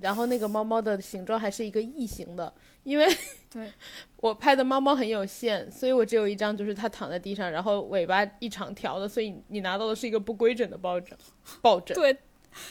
[0.00, 2.52] 然后那个猫猫的形状还是一个异形的，
[2.82, 3.06] 因为
[3.50, 3.70] 对
[4.16, 11.16] 我拍的猫猫很有限，所以我只有一张，就是它躺在地上，然后尾巴一长条的，所以你拿到的是一个不规整的抱枕，
[11.60, 11.94] 抱枕。
[11.94, 12.18] 对，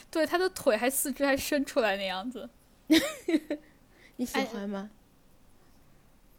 [0.09, 2.49] 对，它的腿还四肢还伸出来那样子，
[4.17, 4.89] 你喜欢吗？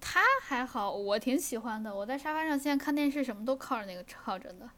[0.01, 1.95] 它还好，我挺喜欢的。
[1.95, 4.69] 我在沙发上现在看电视，什么都靠着那个靠着的。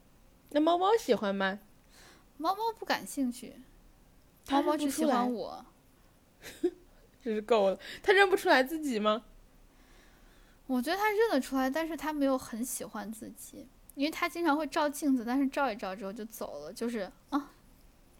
[0.51, 1.59] 那猫猫喜欢吗？
[2.39, 3.53] 猫猫不感兴趣，
[4.49, 5.65] 猫猫只喜欢我，
[7.21, 7.77] 真是够了。
[8.01, 9.25] 它认不出来自己吗？
[10.65, 17.51] 我觉得它认得出来，但是它没有很喜欢自己，因为它经常会照镜子，但是照一照之后就走了，就是啊，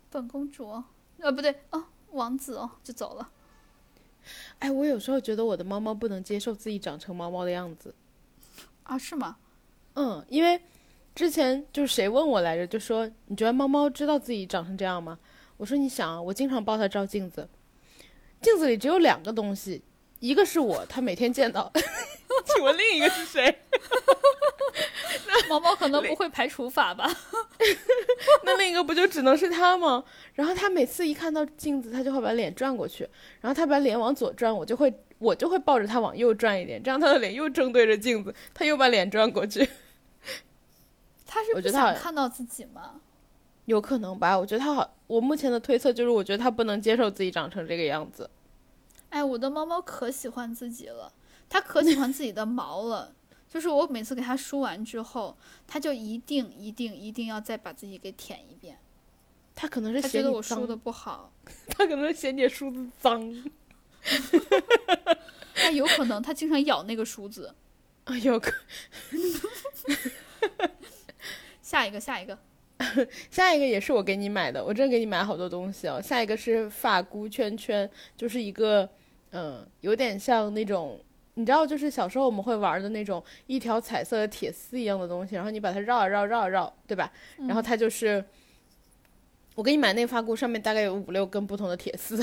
[0.09, 0.84] 本公主，
[1.20, 3.32] 呃，不对，啊，王子哦，就走了。
[4.59, 7.95] 哎，我有时候觉得我的猫猫不能接受自己长成猫猫的样子。
[8.84, 9.38] 啊，是吗？
[9.93, 10.61] 嗯，因为。
[11.20, 15.20] 之前就是谁问我来着，就说你觉得猫猫知道自己长成这样吗？
[15.57, 17.45] 我说你想啊，我经常抱它照镜子，
[18.41, 19.84] 镜子里只有两个东西，
[20.22, 21.70] 一个是我，它每天见到，
[22.55, 23.53] 请问另一个是谁？
[25.28, 27.13] 那 猫猫可能不会排除法吧？
[28.45, 30.01] 那另一个不就只能是它吗？
[30.36, 33.05] 然后它每次一看到镜子，它就会把脸转过去，
[33.41, 39.67] 然后它把脸往左转，我就会我就会抱着它往右转一点，这样它的脸又正对着镜子，它又把脸转过去。
[41.32, 43.00] 他是不想看到自己吗？
[43.66, 44.36] 有可能吧。
[44.36, 44.96] 我觉得他好。
[45.06, 48.28] 我目前的推测就是，我觉得他不能接受自己长成这个样子。
[49.10, 51.14] 哎，我的猫猫可喜欢自己了，
[51.48, 53.14] 它可喜欢自己的毛了。
[53.48, 58.80] 就是我每次给它梳完之后，它就一定一定一定要再把自己给舔一遍。
[59.54, 61.32] 它可能是觉得我梳的不好，
[61.70, 63.52] 它可能是嫌你梳子脏。
[65.54, 67.54] 它有可能，它经常咬那个梳子。
[68.06, 68.52] 啊，有可。
[71.70, 72.36] 下一个，下一个，
[73.30, 76.01] 下一个也是我给你买的，我真给你买好多东西哦。
[76.01, 78.89] 下一个是发箍圈圈，就是一个，
[79.34, 80.99] 嗯，有点像那种，
[81.36, 87.13] 你知道，就是小时候我们会玩的那种一条彩色的铁丝一样的东西，然后你把它绕啊绕绕啊绕，对吧？
[87.38, 88.26] 然后它就是，
[89.53, 92.20] 我给你买那个发箍，上面大概有五六根不同的铁丝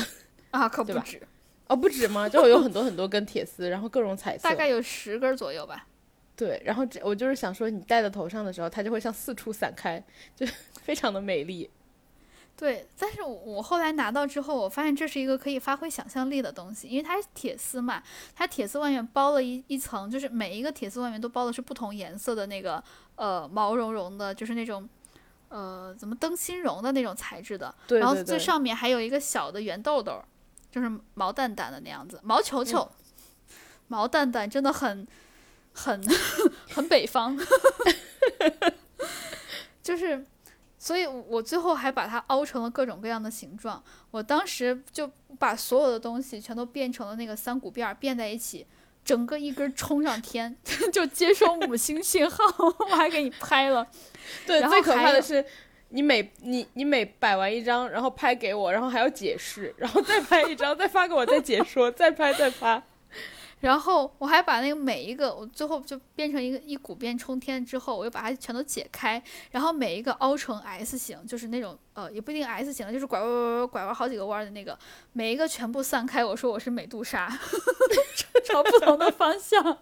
[0.51, 1.23] 啊， 可不止，
[1.69, 2.29] 哦，不止吗？
[2.29, 5.87] 就有很多很多根铁丝，然后各种彩色，大概有十根左右吧。
[6.37, 10.03] 对，然后这我就是想说，你戴在头上的时候，它就会像四处散开，
[10.37, 10.47] 就
[10.83, 11.71] 非常的美丽。
[12.55, 18.03] 对，但是我后来拿到之后，我发现这是一个可以发挥想象力的东西，因为它是铁丝嘛，
[18.35, 22.83] 它铁丝外面包了一一层，就是每一个铁丝外面都包的是不同颜色的那个
[23.17, 24.89] 呃毛茸茸的，就是那种
[25.49, 30.23] 呃怎么灯芯绒的那种材质的，对然后最上面还有一个小的圆豆豆，
[30.71, 32.91] 就是毛蛋蛋的那样子，毛球球，
[33.89, 35.07] 毛蛋蛋真的很
[35.77, 36.03] 很
[36.75, 37.39] 很北方，
[39.83, 40.25] 就是。
[40.79, 43.83] 所以，我最后还把它凹成了各种各样的形状。
[44.13, 48.65] 我当时就把所有的东西全都变成了那个三股辫儿，变在一起，
[49.05, 50.57] 整个一根冲上天，
[50.93, 52.45] 就接收母星信号。
[52.89, 53.85] 我还给你拍了。
[54.47, 55.45] 对，最可怕的是，
[55.89, 62.81] 你每你你每摆完一张，然后拍给我，然后还要解释，然后再拍一张，再发给我，再解说，再拍再发。
[63.61, 74.79] 然后我还把那个每一个，我最后就变成一个一股变冲天之后，我又把它全都解开，然后每一个凹成 S 型，就是那种呃也不一定 S 型，就是拐弯弯弯拐弯好几个弯的那个，
[75.13, 76.23] 每一个全部散开。
[76.23, 77.29] 我说我是美杜莎，
[78.45, 79.79] 朝不同的方向。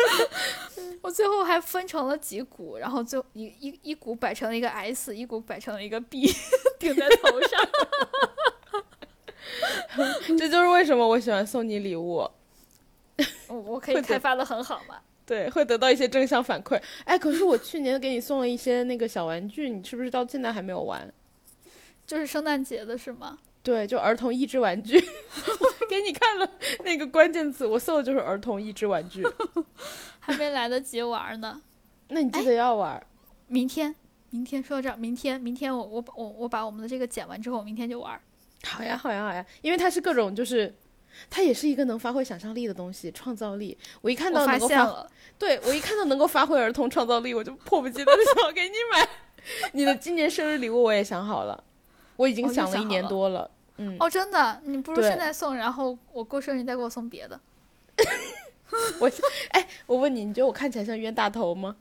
[1.02, 6.26] 我最后还分成了几股，然后就一一一股摆成了一个 S，一股摆成了一个 B，
[6.80, 7.68] 顶在头上。
[10.38, 12.28] 这就是为什么我喜欢送你礼物。
[13.48, 14.96] 我我可以开发的很好嘛？
[15.26, 16.80] 对，会得到一些正向反馈。
[17.04, 21.12] 哎，可是我去年给你送了一些那个小玩具，你是不是到现在还没有玩？
[22.06, 23.38] 就是圣诞节的是吗？
[23.62, 24.98] 对，就儿童益智玩具，
[25.90, 26.50] 给你看了
[26.82, 29.22] 那个关键词，我搜的就是儿童益智玩具。
[30.18, 31.60] 还没来得及玩呢。
[32.08, 33.04] 那你记得要玩。
[33.48, 33.94] 明天，
[34.30, 38.18] 明天说到这儿，明天，明天我我我我把我们的这个剪完之后，我明天就玩。
[38.64, 40.74] 好呀，好呀，好呀，因为它是各种，就是
[41.30, 43.76] 它也是一个能发挥想象力的东西，创造力。
[44.00, 49.08] 我一看到能够发，现了，对我一看到能够发挥儿童创造力，我就迫不及待的想要给你买。
[49.72, 51.62] 你的今年生日礼物我也想好了，
[52.16, 53.50] 我已经想了一年多了。
[53.76, 57.40] 嗯，哦，真的，你不如现在送，然后我过生日你再给我送别的，
[58.98, 59.10] 我
[59.50, 61.76] 哎，我问你，你觉得我看起来像冤大头吗？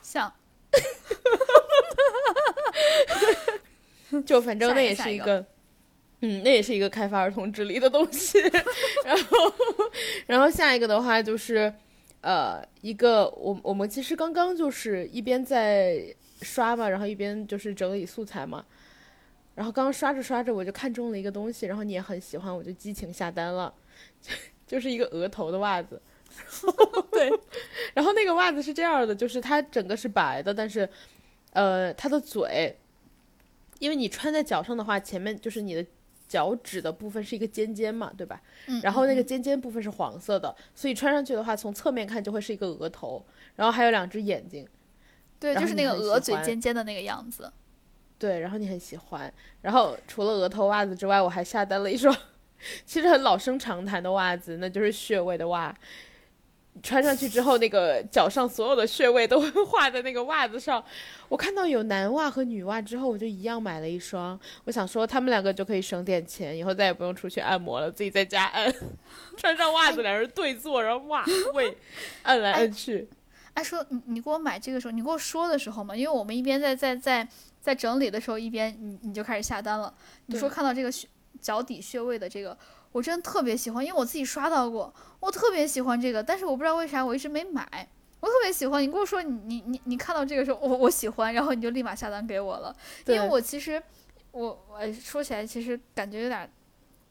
[0.00, 0.32] 像
[4.24, 5.44] 就反正那也是一个，
[6.20, 8.38] 嗯，那也是一个开发儿童智力的东西。
[9.04, 9.52] 然后，
[10.26, 11.72] 然后下一个的话就是，
[12.20, 18.64] 呃，一个我我们其实刚刚就是一边在刷嘛，然后一边就是整理素材嘛。
[19.54, 23.72] 然后刚刚刷着刷着，我就看中了一个东西，然后你也很喜欢，我就激情下单了，
[24.66, 26.00] 就是一个额头的袜子。
[27.10, 27.30] 对，
[27.92, 30.88] 然后那个袜子是这样的，就是它整个是白的，但是，
[31.52, 32.74] 呃，它的嘴，
[33.80, 35.84] 因为你穿在脚上的话，前面就是你的
[36.30, 38.40] 脚趾的部分是一个尖尖嘛，对吧？
[38.68, 43.26] 嗯，然后那个嗯尖尖部分是黄色的，所以穿上去的话，从侧面看就会是一个额头，
[43.56, 44.64] 然后还有两只眼睛，
[45.40, 47.52] 对，就是那个很喜鹅嘴尖尖的那个样子。
[48.16, 49.32] 对，然后你很喜欢。
[49.62, 52.16] 然后除了额头袜子之外，我还下单了一双，
[52.86, 55.76] 其实很老生常谈的袜子，那就是穴位的袜。
[56.82, 60.82] 穿上去之后，那个脚上所有的穴位都会 画在那个袜子上。
[61.28, 64.38] 我看到有男袜和女袜之后，我就一样买了一双。
[64.64, 68.72] 我想说，他们两个就可以省点钱，以后再也不用出去按摩了，自己在家按，
[69.36, 71.76] 穿上袜子，两人对坐，然后袜位
[72.22, 73.08] 按来按 去。
[73.54, 77.28] 哎，说你你给我买这个时候，你给我说的时候嘛，因为我们一边在在在
[77.60, 79.92] 在整理的时候，一边你你就开始下单了。
[80.26, 81.08] 你说看到这个穴
[81.40, 82.56] 脚底穴位的这个，
[82.92, 87.88] 我真的特别喜欢，因为我自己刷到过，我特别喜欢这个，但是我不知道为啥我一直没买。
[88.20, 92.76] 我特别喜欢，你跟我说你你你你看到这个时候，我我喜欢，然后你就立马下单给我了，
[93.06, 93.82] 因为我其实
[94.32, 96.50] 我我说起来其实感觉有点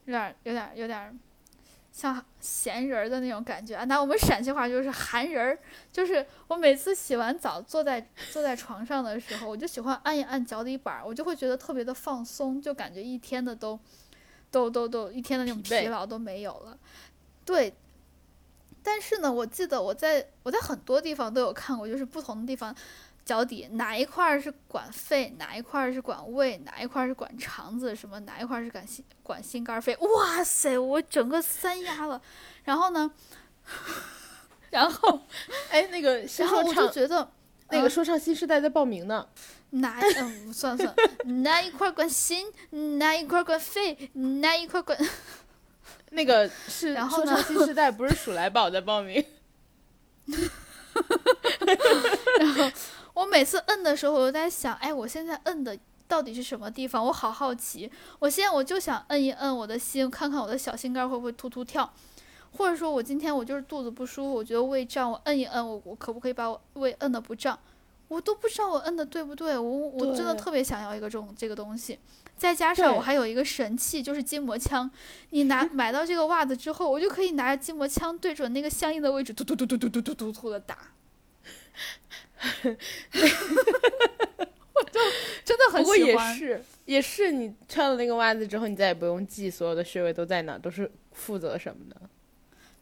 [0.05, 1.19] 有点有点有点
[1.91, 3.85] 像闲人儿的那种感觉啊。
[3.85, 5.57] 拿我们陕西话就是寒人儿，
[5.91, 13.79] 就是我每次洗完澡坐在坐在床上的时候，我就喜欢按一按脚底板儿，我就会觉得特别的放松，就感觉一天的都
[14.51, 16.77] 都都都一天的那种疲劳都没有了。
[17.45, 17.73] 对，
[18.81, 22.75] 但是呢，我记得我在我在很多地方都有看过，就是不同的地方。
[23.25, 29.95] 脚底哪一块儿是管肺，哪一块儿是管胃，哪一块儿是管肠子，什么哪一块儿是管心管心肝肺？
[29.97, 32.19] 哇塞，我整个三压了。
[32.63, 33.11] 然后呢，
[34.71, 35.21] 然后
[35.69, 37.29] 哎，那个然后我就，觉得
[37.69, 39.27] 那个说唱新时代在报名呢。
[39.71, 40.95] 哪嗯算了算了，
[41.43, 42.51] 哪一块儿管心，
[42.97, 44.97] 哪一块儿管肺，哪一块儿管
[46.11, 49.23] 那个是然后呢新时代，不是鼠来宝在报名。
[52.39, 52.71] 然后
[53.13, 57.05] 我每次摁的时候，我都在想，哎，我现在摁的到底是什么地方？
[57.05, 57.91] 我好好奇。
[58.17, 61.93] 我现在我就想摁一摁我的心，看看我的小心肝会不会突突跳，
[62.57, 67.59] 或者说我今天我就是肚子不舒服，我觉得胃胀，我摁一摁，我我可不可以把我胃摁的不胀？
[68.09, 71.97] 我都不知道我摁的对不对，我我真的特别想要一个这种这个东西。
[72.35, 74.89] 再加上我还有一个神器，就是筋膜枪。
[75.29, 80.77] 你拿 买到这个袜子之后，我就可以拿着筋膜枪对准那个相应的位置，突突突突突突突突突的打。
[84.73, 84.99] 我 就
[85.43, 86.35] 真的很不过也喜欢。
[86.35, 92.01] 是，也是你穿了那个袜子之后，你再也不用记所有的穴位都在哪，都是负责什么的。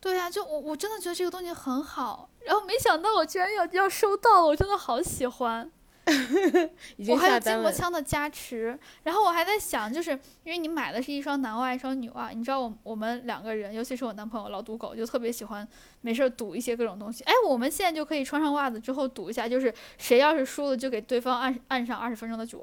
[0.07, 5.69] 对呀、就我我真的觉得这个东西很好，然后没想到我居然要要收到了，我真的好喜欢。
[7.09, 7.59] 我还有筋。
[7.59, 10.11] 膜枪的加持，然后我还在想，就是
[10.45, 15.67] 因为你买的是一双男袜一双女袜，你知道我我们两个人，尤其是我男朋友老赌狗，就特别喜欢
[15.99, 17.25] 没事儿赌一些各种东西。
[17.25, 22.57] 哎，我们现在就可以穿上袜子之后赌一下，就是谁要是输了就给对方按按上二十分钟的脚，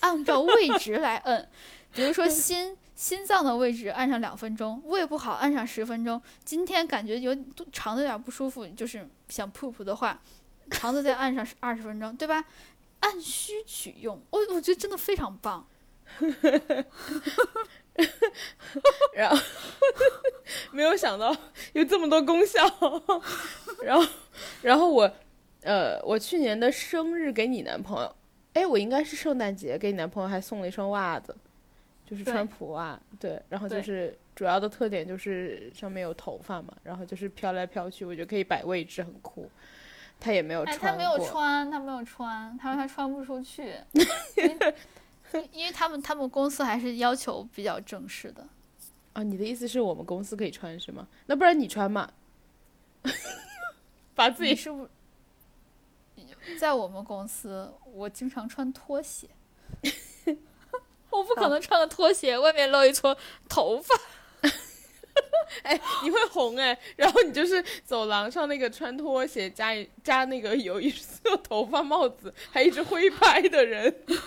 [0.00, 1.48] 按照位置来摁，
[1.94, 7.36] 比如说 心心脏的位置按上两分钟，胃不好按上十分钟，今天感觉有
[7.72, 10.20] 肠子有点不舒服，就是想噗噗的话，
[10.70, 12.44] 肠子再按上二十分钟，对吧？
[13.00, 15.66] 按需取用，我我觉得真的非常棒。
[19.14, 19.36] 然后
[20.72, 21.34] 没有想到
[21.72, 22.62] 有这么多功效。
[23.84, 24.06] 然后，
[24.62, 25.10] 然后我，
[25.62, 28.16] 呃，我去年的生日给你男朋友，
[28.54, 31.36] 哎，我应该是圣诞节给你男朋友还送了一双袜子，
[32.06, 39.50] 就是穿普袜，对，然后就是主要的特点就是上面有头发嘛，然后就是飘来飘去，我觉得可以摆位置，很酷。
[40.20, 43.74] 他也没有哎，穿他没有穿，他没有穿，他说他穿不出去，
[44.36, 48.46] 因为因为他们他们公司还是要求比较正式的。
[49.12, 51.06] 啊，你的意思是我们公司可以穿是吗？
[51.26, 52.10] 那不然你穿嘛，
[54.14, 54.88] 把自己你是不？
[56.58, 59.28] 在我们公司，我经常穿拖鞋，
[61.16, 63.16] 我不可能穿个拖鞋，外面露一撮
[63.48, 63.94] 头发。
[65.62, 74.18] 哎，你会红哎，然后你就是走廊上那个穿拖鞋加一加那个有一色头发帽子还一直挥拍的人， 然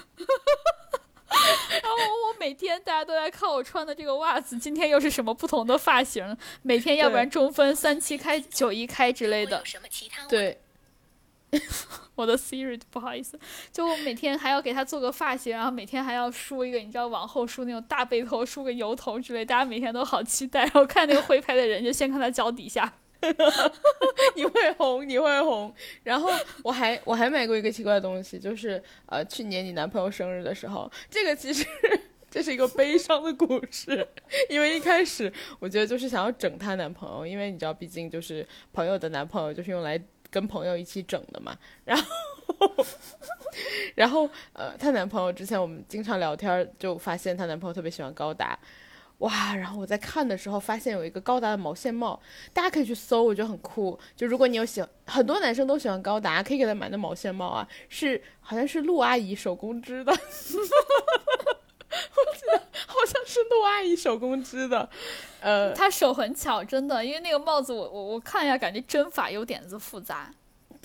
[1.83, 6.37] 后我每天大家都在看我穿的这个袜子，今天又是什么不同的发型？
[6.61, 9.65] 每天要不然中分、三七开、九一开之类的有。
[9.65, 10.57] 什么其他对，
[12.15, 13.39] 我的 Siri 不好意思，
[13.71, 20.61] 就我每天还要给他做个发型，然后每天还要梳一个，你知道往后梳那种大背头，梳个油头之类，大家每天都好期待。
[20.61, 22.91] 然后看那个挥拍的人，就先看他脚底下。
[24.35, 25.73] 你会红，你会红。
[26.03, 26.29] 然后
[26.63, 31.65] 我还我还买过一个奇怪的东西，就是呃去年你男朋友生日的时候，这个其实
[32.29, 34.07] 这是一个悲伤的故事，
[34.49, 39.99] 因为一开始我觉得就是想要整她男朋友，因为你知道，毕竟就是朋友的男朋友就是用来
[40.29, 41.57] 跟朋友一起整的嘛。
[41.85, 42.05] 然后
[43.95, 48.57] 然后呃，她男朋友之前我们经常聊天，就发现她男朋友特别喜欢高达。
[49.19, 49.55] 哇！
[49.55, 52.21] 然后我在看的时候发现有一个高达的毛线帽，
[52.53, 53.97] 大家可以去搜，我觉得很酷。
[54.15, 60.13] 就如果你有喜欢，很多男生都喜欢高达，可以给他买那毛线帽啊，是好像是陆阿姨手工织的，
[62.15, 64.89] 我记得好像是诺阿姨手工织的，
[65.41, 70.31] 呃，他手很巧，真的，因为那个帽子我我我看一下，感觉针法有点子复杂。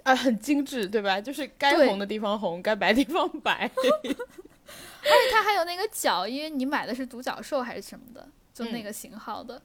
[0.03, 1.21] 啊，很精致，对吧？
[1.21, 3.71] 就是该红的地方红，该白的地方白。
[3.77, 9.63] 而且它还有那个角，因为你买的是独角兽还是什么的，就那嗯个型号的。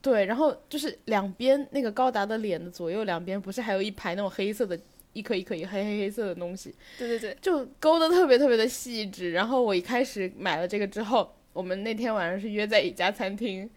[0.00, 4.78] 对，然后就是两边那个高达的脸的左右两边，不是还有一排那种黑色的，
[5.12, 9.32] 一颗一颗一黑黑黑色的东西，对对对，就勾的特别特别的细致。
[9.32, 13.68] 然后我一开始买了这个之后，我们那天晚上是约在一家餐厅，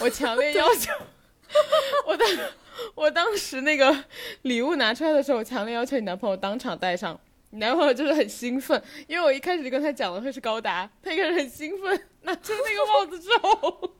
[0.00, 0.92] 我强烈 要求，
[2.06, 2.28] 我当
[2.94, 4.04] 我当时那个
[4.42, 7.18] 礼物拿出来的时候，我强烈要求你男朋友当场戴上。
[7.52, 13.92] 你男朋友就是很兴奋，因为我一开始就跟他讲了会是高达，他一开始很兴奋，拿出那个帽子之后，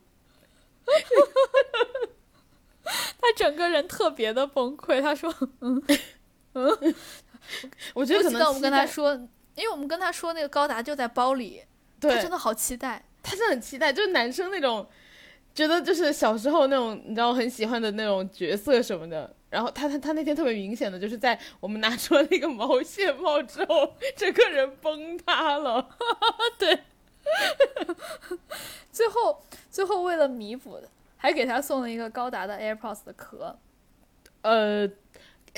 [3.19, 5.01] 他整个人特别的崩溃。
[5.01, 5.29] 他说，
[7.93, 9.13] 我觉得可能我们跟他，说，
[9.55, 11.63] 因为我们跟他说那个高达就在包里，
[11.99, 13.03] 他对真，的好期待。
[13.23, 14.87] 他是很期待，就是男生那种
[15.53, 19.31] 觉得就是小时候那种你知道很喜欢的那种角色什么的。
[19.49, 25.89] 然后他他他那天特别明显的就是在我们拿出了那个毛线帽之后，整个人崩塌了。
[26.57, 26.79] 对
[28.91, 30.79] 最后最后为了弥补，
[31.17, 33.57] 还给他送了一个高达的 AirPods 的壳。
[34.41, 34.87] 呃，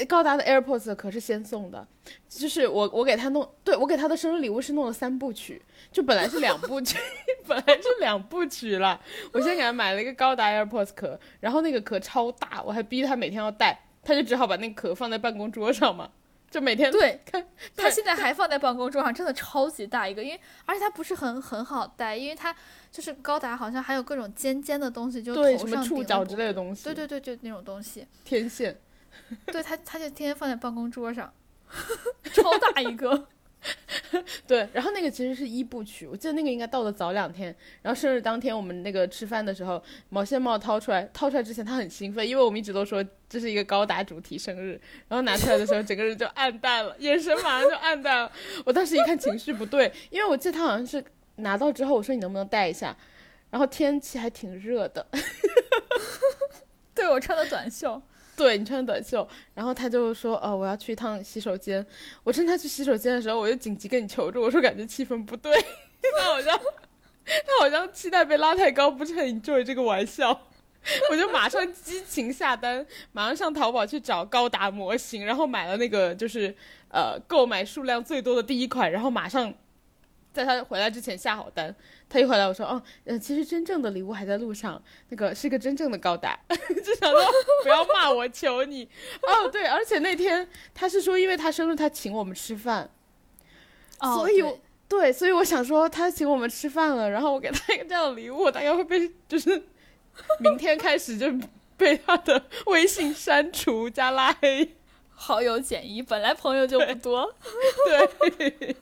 [0.07, 1.87] 高达的 AirPods 的壳是先送的，
[2.27, 6.97] 就是我我给他弄，对我给他的生日礼物是弄了三部曲，就本来是两部曲，
[7.47, 8.99] 本来是两部曲了。
[9.31, 16.09] 我先给他买了一个高达 AirPods 壳，然后那个壳超大，我还逼他每天要带，他就只好把那个壳放在办公桌上嘛，
[16.49, 17.45] 就每天对看。
[17.75, 22.55] 他现在还放在办公桌上，真的超级大一个，因为而且它不是很很好带，因为它
[22.91, 28.07] 就是高达好像还有各种尖尖的东西，就对什么头上触角之类的东西，对对对，就那种东西。
[28.25, 28.75] 天线。
[29.47, 31.33] 对他，他就天天放在办公桌上。
[32.33, 33.27] 超大一个。
[34.45, 37.55] 对，然后那个其实是一部曲，我记得那个应该到的早两天。
[37.81, 44.71] 然后生日当天，我们那个吃饭的时候，毛线帽掏出来，掏出来之前他很兴奋，因为我们一直都说这是一个高达主题生日。
[45.07, 48.31] 然后拿出来的时候，整个人就暗淡了，眼神马上就暗淡了。
[48.65, 51.01] 我当时一看情绪不对，因为我记得他好像是
[51.37, 52.93] 拿到之后，我说你能不能戴一下，
[53.49, 55.07] 然后天气还挺热的。
[56.93, 58.01] 对我穿的短袖。
[58.37, 61.85] 对你穿短袖，然后他就说：“哦，我要去一趟洗手间。”
[62.23, 65.53] 我趁他去洗手间的时候，我就紧急跟你求助，我说感觉气氛不对，
[66.17, 66.59] 他好像
[67.25, 70.47] 他好像期待被拉太高，不是很 enjoy 这个玩笑。
[71.09, 76.53] 我就马上激情下单，马上上淘宝去找高达模型，然后买了那个就是
[76.89, 79.53] 呃购买数量最多的第一款，然后马上
[80.33, 81.73] 在他回来之前下好单。
[82.13, 86.39] 他一回来，我说：“哦，呃，其实真正的礼物还在路上，那个是个真正的高达。
[86.85, 87.19] ”就想说
[87.63, 88.87] 不要骂我，求你。
[89.23, 92.87] 哦，对，而且那天他是说，因为他生日，他请我们吃饭。
[93.99, 94.43] 哦，所以
[94.87, 99.63] 对，所以我想说，他请我们吃饭了，然后我给他一个这样的礼物，大概会被就是
[100.39, 101.33] 明天开始就
[101.75, 104.75] 被他的微信删除加拉黑，
[105.09, 107.33] 好友减一，本来朋友就不多。
[108.37, 108.75] 对，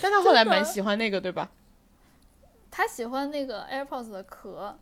[0.00, 1.50] 但他后来蛮喜欢那个，对吧？
[2.76, 4.76] 他喜欢那个 AirPods 的壳，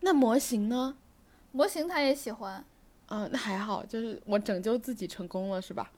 [0.00, 0.94] 那模型呢？
[1.50, 2.62] 模型他也喜欢。
[3.06, 5.90] 嗯，那还好，就是我拯救自己成功了，是吧？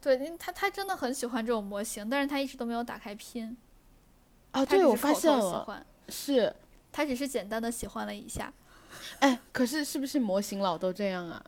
[0.00, 3.54] 对，他他真的很喜欢这种模型，但是他一直都没有打开拼。
[4.54, 6.56] 哦，对，我发现了，是，
[6.90, 8.50] 他只是简单的喜欢了一下。
[9.18, 11.44] 哎，可是是不是模型老都这样啊？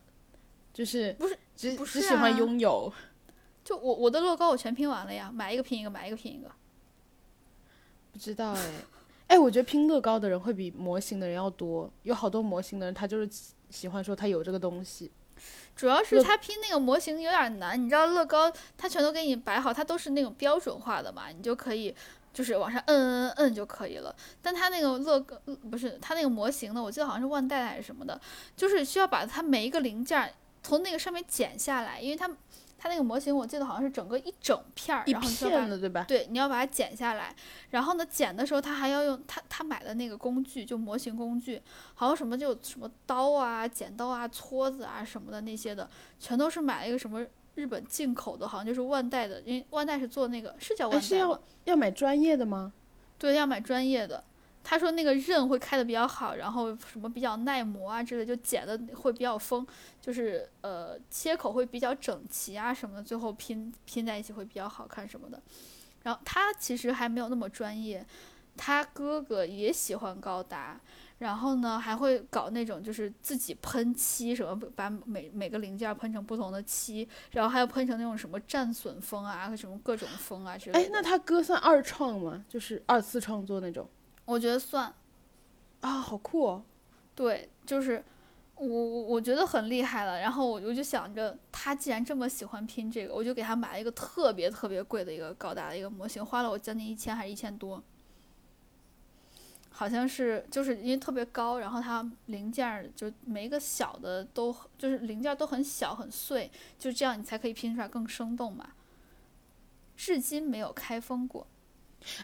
[0.75, 2.93] 就是不是只只喜欢拥有？
[3.65, 6.51] 就我我的乐高我全拼完了呀，买一个拼一个，买一个拼一个。
[8.23, 8.71] 不知道哎，
[9.27, 11.91] 哎，我觉得拼乐高的人会比模型的人要多。
[12.05, 13.29] 有好多模型的人，他就是
[13.69, 15.11] 喜欢说他有这个东西。
[15.75, 18.49] 主要是他拼那个模型有点难，你知道乐高
[18.79, 21.93] 他全都给你摆好，它都是那种标准化的嘛，你就可以
[22.33, 24.15] 就是往上摁摁摁摁就可以了。
[24.41, 25.37] 但他那个乐高
[25.69, 28.21] 不是他那个模型呢，我记得好像是万代还是什么的，
[28.57, 32.31] 就是需要把它每一个零件从那个上面剪下来，因为它。
[32.83, 36.05] 它那个模型我记得好像是整个一整片儿，然后片的对吧？
[36.09, 37.33] 对，你要把它剪下来，
[37.71, 41.63] 然后呢，剪的时候他还要用他他买的那个工具，就模型工具，
[41.95, 47.25] 好像什么就什么刀啊、剪刀啊、撮子啊什么的那些的，全都是买了一个什么
[47.55, 51.07] 日本进口的，好像就是万代的，因为万代是做那个是叫万代吗？
[51.07, 52.73] 是要要买专业的吗？
[53.17, 54.25] 对，要买专业的。
[54.65, 59.67] 他说那个刃会开的比较好，然后什么比较耐磨啊之类，就剪的会比较锋，
[60.01, 65.43] 就是呃切口会比较整齐啊什么的，最后拼拼在一起会比较好看什么的。
[66.05, 68.05] 然后他其实还没有那么专业，
[68.57, 70.81] 他哥哥也喜欢高达，
[71.19, 80.79] 然后呢还会搞那种就是自己喷漆什么，把每每个零件喷成不同的漆，然后还要喷成那种什么战损风啊什么各种风啊之类的。
[80.81, 82.45] 哎，那他哥算二创吗？
[82.49, 83.89] 就是二次创作那种？
[84.25, 84.95] 我觉得算，
[85.81, 86.65] 啊，好酷哦！
[87.15, 88.03] 对，就是
[88.55, 90.21] 我我我觉得很厉害了。
[90.21, 97.83] 然后我我就想着，他既然这么喜欢拼这个，我就给他买了一个特别特别贵的一个高达的一个模型，花了我将近一千还是一千多，
[99.71, 108.71] 好像是就是因为特别高，然后它零件就每一个小的都就是零件都很小很碎，就这样你才可以拼出来更生动嘛。
[109.97, 111.47] 至今没有开封过。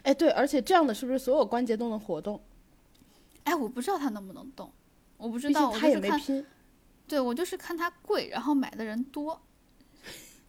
[0.03, 2.41] 哎，对，而且这样的是不是所有关节都能活动？
[3.43, 4.71] 哎，我不知道它能不能动，
[5.17, 6.45] 我不知道，他也没拼。
[7.07, 9.41] 对，我就是看它贵，然后买的人多，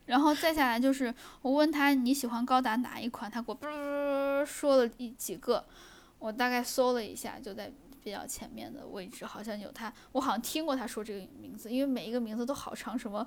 [0.05, 5.65] 然后再下来就是我问他你喜欢高达哪一款，他给我啵说了一几个，
[6.19, 7.73] 我大概搜了一下，就在
[8.03, 13.27] 比较前面的位置，好像有他，我好像听过他说这个名字，因为每一个名字都好长，什么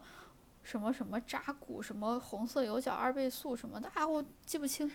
[0.61, 4.91] 什么什么扎古，什么红色有角二倍速什么的，啊，我记不清。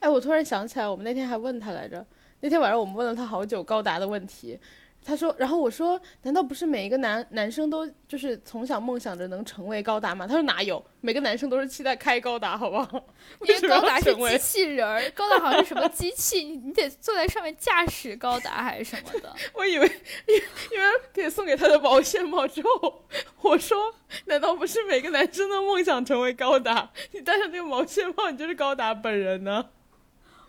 [0.00, 2.04] 哎，我突然想起来，我们那天还问他来着。
[2.40, 4.58] 那天晚上我们问了他好久高达的问题，
[5.04, 10.26] 他说，然后我说，难道不是每一个男男生都就是从小梦想着能成为高达吗？
[10.26, 13.04] 他说哪有，每个男生都是期待开高达，好不好？
[13.40, 19.34] 因为高达是机器人儿，高达好像是什么机器，你得坐在上面驾驶高达还是什么的。
[19.54, 19.86] 我以为，
[20.26, 20.34] 因
[20.72, 23.04] 因为给送给他的毛线帽之后，
[23.40, 23.94] 我说，
[24.26, 26.90] 难道不是每个男生的梦想成为高达？
[27.10, 29.70] 你戴上那个毛线帽，你就是高达本人呢？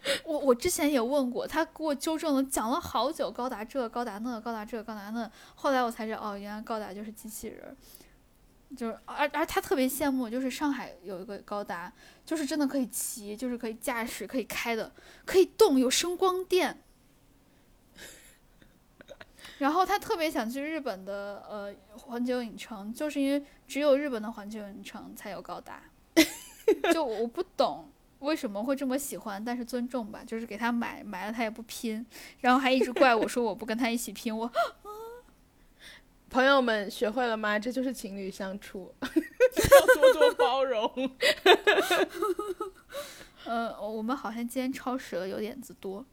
[0.26, 7.76] 我我之前也问过，他给我纠正了，讲了好久高达这高达那高达这高达那，后来我才知道哦，原来高达就是机器人，
[8.76, 11.94] 就是而而他特别羡慕，就是上海有一个高达，
[12.26, 14.92] 就是真的可以骑，就是可以驾驶，可以开的，
[15.26, 16.84] 可以动，有声光电。
[19.60, 25.82] 然后他特别想去日本的呃环球影城，就是因为只有日本的环球影城才有高达。
[26.94, 27.90] 就我不懂
[28.24, 32.06] 为什么会这么喜欢，但是尊重吧，就是给他买买了他也不拼，
[32.40, 34.50] 然后还一直怪我说我不跟他一起拼，我
[36.30, 37.60] 朋友们学会了吗？
[37.60, 39.08] 这就是情侣相处，要
[39.96, 41.12] 多多包容。
[43.46, 46.06] 呃，我们好像今天超时了，有点子多。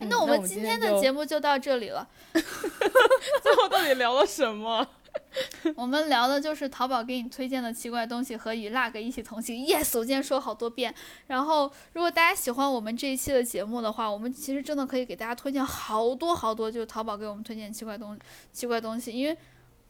[0.00, 2.08] 嗯那我们今天的节目就到这里了。
[2.30, 4.86] 最后到底聊了什么？
[5.76, 9.64] 我们聊的就是淘宝给你推荐的奇怪东西和与那个一起同行。
[9.66, 10.94] Yes，我今天说好多遍。
[11.26, 18.18] 然后，如果大家喜欢我们这一期的节目的话，我们其实真的可以给大家推荐好多好多，就是淘宝给我们推荐奇怪东
[18.52, 19.36] 奇怪东西，因为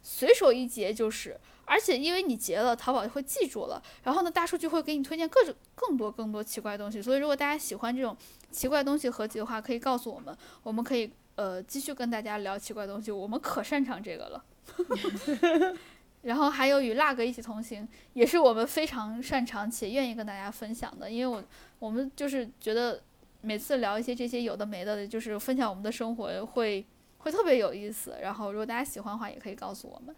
[0.02, 1.38] 随手一截就是。
[1.70, 7.02] 而且因为你截了，淘宝就会记住了，然后呢，大数据会给你推荐各种更多更多奇怪东西。
[7.02, 8.16] 所以，如果大家喜欢这种
[8.50, 14.42] 奇怪东西合集的话，可以告诉我们，我们可以呃继续跟大家聊奇怪东西，我们可擅长这个了。
[16.22, 21.42] 然后还有与那个一起同行，也是我们非常擅长且愿意跟大家分享的，因为我
[21.78, 23.00] 我们就是觉得
[23.40, 26.84] 每次聊一些这些有的没的，就是分享我们的生活会
[27.18, 28.16] 会特别有意思。
[28.20, 30.14] 然后如果大家喜欢的话，也可以告诉我们。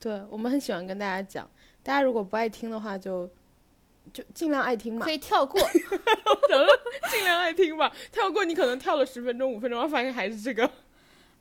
[0.00, 1.48] 对我们很喜欢跟大家讲，
[1.82, 3.30] 大家如果不爱听的话就，
[4.12, 5.60] 就尽量爱听嘛可，以跳过，
[7.10, 7.92] 尽量爱听吧。
[8.10, 10.68] 跳过你可能跳了十分钟、五分钟，发现还是这个。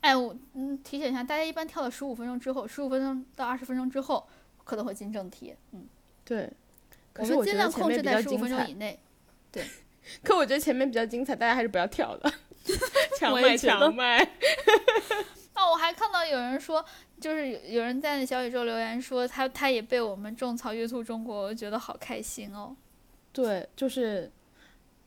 [0.02, 4.28] 哎，我嗯提醒一下，大家一般跳到十五分钟之后，十五分钟到二十分钟之后
[4.64, 5.56] 可能会进正题。
[5.72, 5.88] 嗯，
[6.24, 6.52] 对，
[7.14, 8.74] 可我是我们尽量控制在十五分钟以。
[8.74, 9.00] 内。
[9.52, 9.66] 对
[10.24, 12.34] 可我觉得前面比较精彩，大家还是不要跳了。
[13.20, 14.24] 强卖强卖，
[15.56, 16.84] 哦，我还看到有人说，
[17.20, 22.76] 就是有有人在小宇宙留言说他他也被我们种草月兔中国，我觉得好开心哦。
[23.32, 24.32] 对，就是，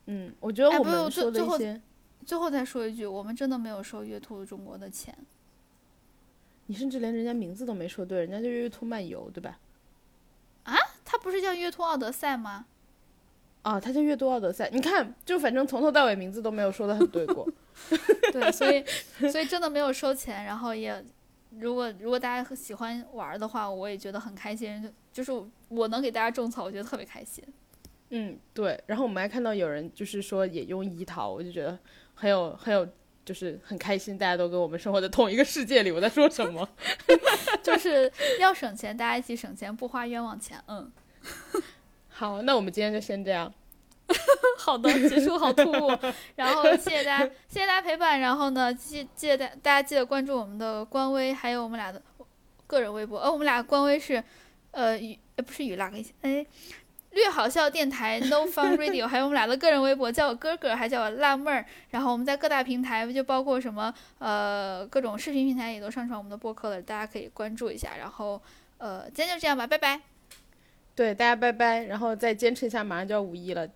[0.07, 1.81] 嗯，我觉得我们说的一些，
[2.25, 5.17] 最后再说一句，我们真的没有收月兔中国的钱。
[6.67, 9.59] 你甚至连人家名字都没说对，人家就月兔漫游，对吧？
[10.65, 12.67] 啊，他不是叫月兔奥德赛吗？
[13.63, 17.47] 啊，他叫月兔奥德赛，你看，就反正从头到尾名字都没有说的很对过。
[18.33, 18.85] 对，所以
[19.31, 21.05] 所以真的没有收钱，然后也。
[21.59, 24.83] 如果如果大家喜欢玩的话，我也觉得很开心。
[24.83, 27.45] 就就是我能给大家种草，我觉得特别开心。
[28.09, 28.83] 嗯，对。
[28.87, 31.79] 然后我们还看到有人就是说也用一淘，我就觉得
[32.15, 32.87] 很有很有，
[33.25, 35.91] 就是很开心，大家都跟我们生活在同一个世界里。
[35.91, 36.69] 我在说什么？
[37.63, 40.63] 就是要省钱，大家一起省钱，不花冤枉钱。
[40.67, 40.91] 嗯，
[42.09, 43.53] 好，那我们今天就先这样。
[44.59, 45.99] 好的，结束好突兀。
[46.37, 48.21] 然后谢谢大家，谢谢大家陪伴。
[48.21, 52.03] 然后呢，记记得大大家记得关注我们的官微，还有我们俩的
[52.67, 53.19] 个人微博。
[53.19, 54.23] 呃，我们俩官微是，
[54.73, 56.45] 呃，雨呃不是雨拉个一起，哎，
[57.13, 61.65] 略好笑电台 No Fun Radio，还有我们俩的个人微博，叫我哥哥，还叫我辣妹儿。
[61.91, 67.97] 然后我们在各大平台，就包括什么呃各种视频平台也都上传我们的播客了，大家可以关注一下。
[67.99, 68.41] 然后
[68.79, 70.01] 呃，今天就这样吧，拜拜。
[70.95, 73.69] 对，大家拜拜，然后再坚持一下，马上就要五一了，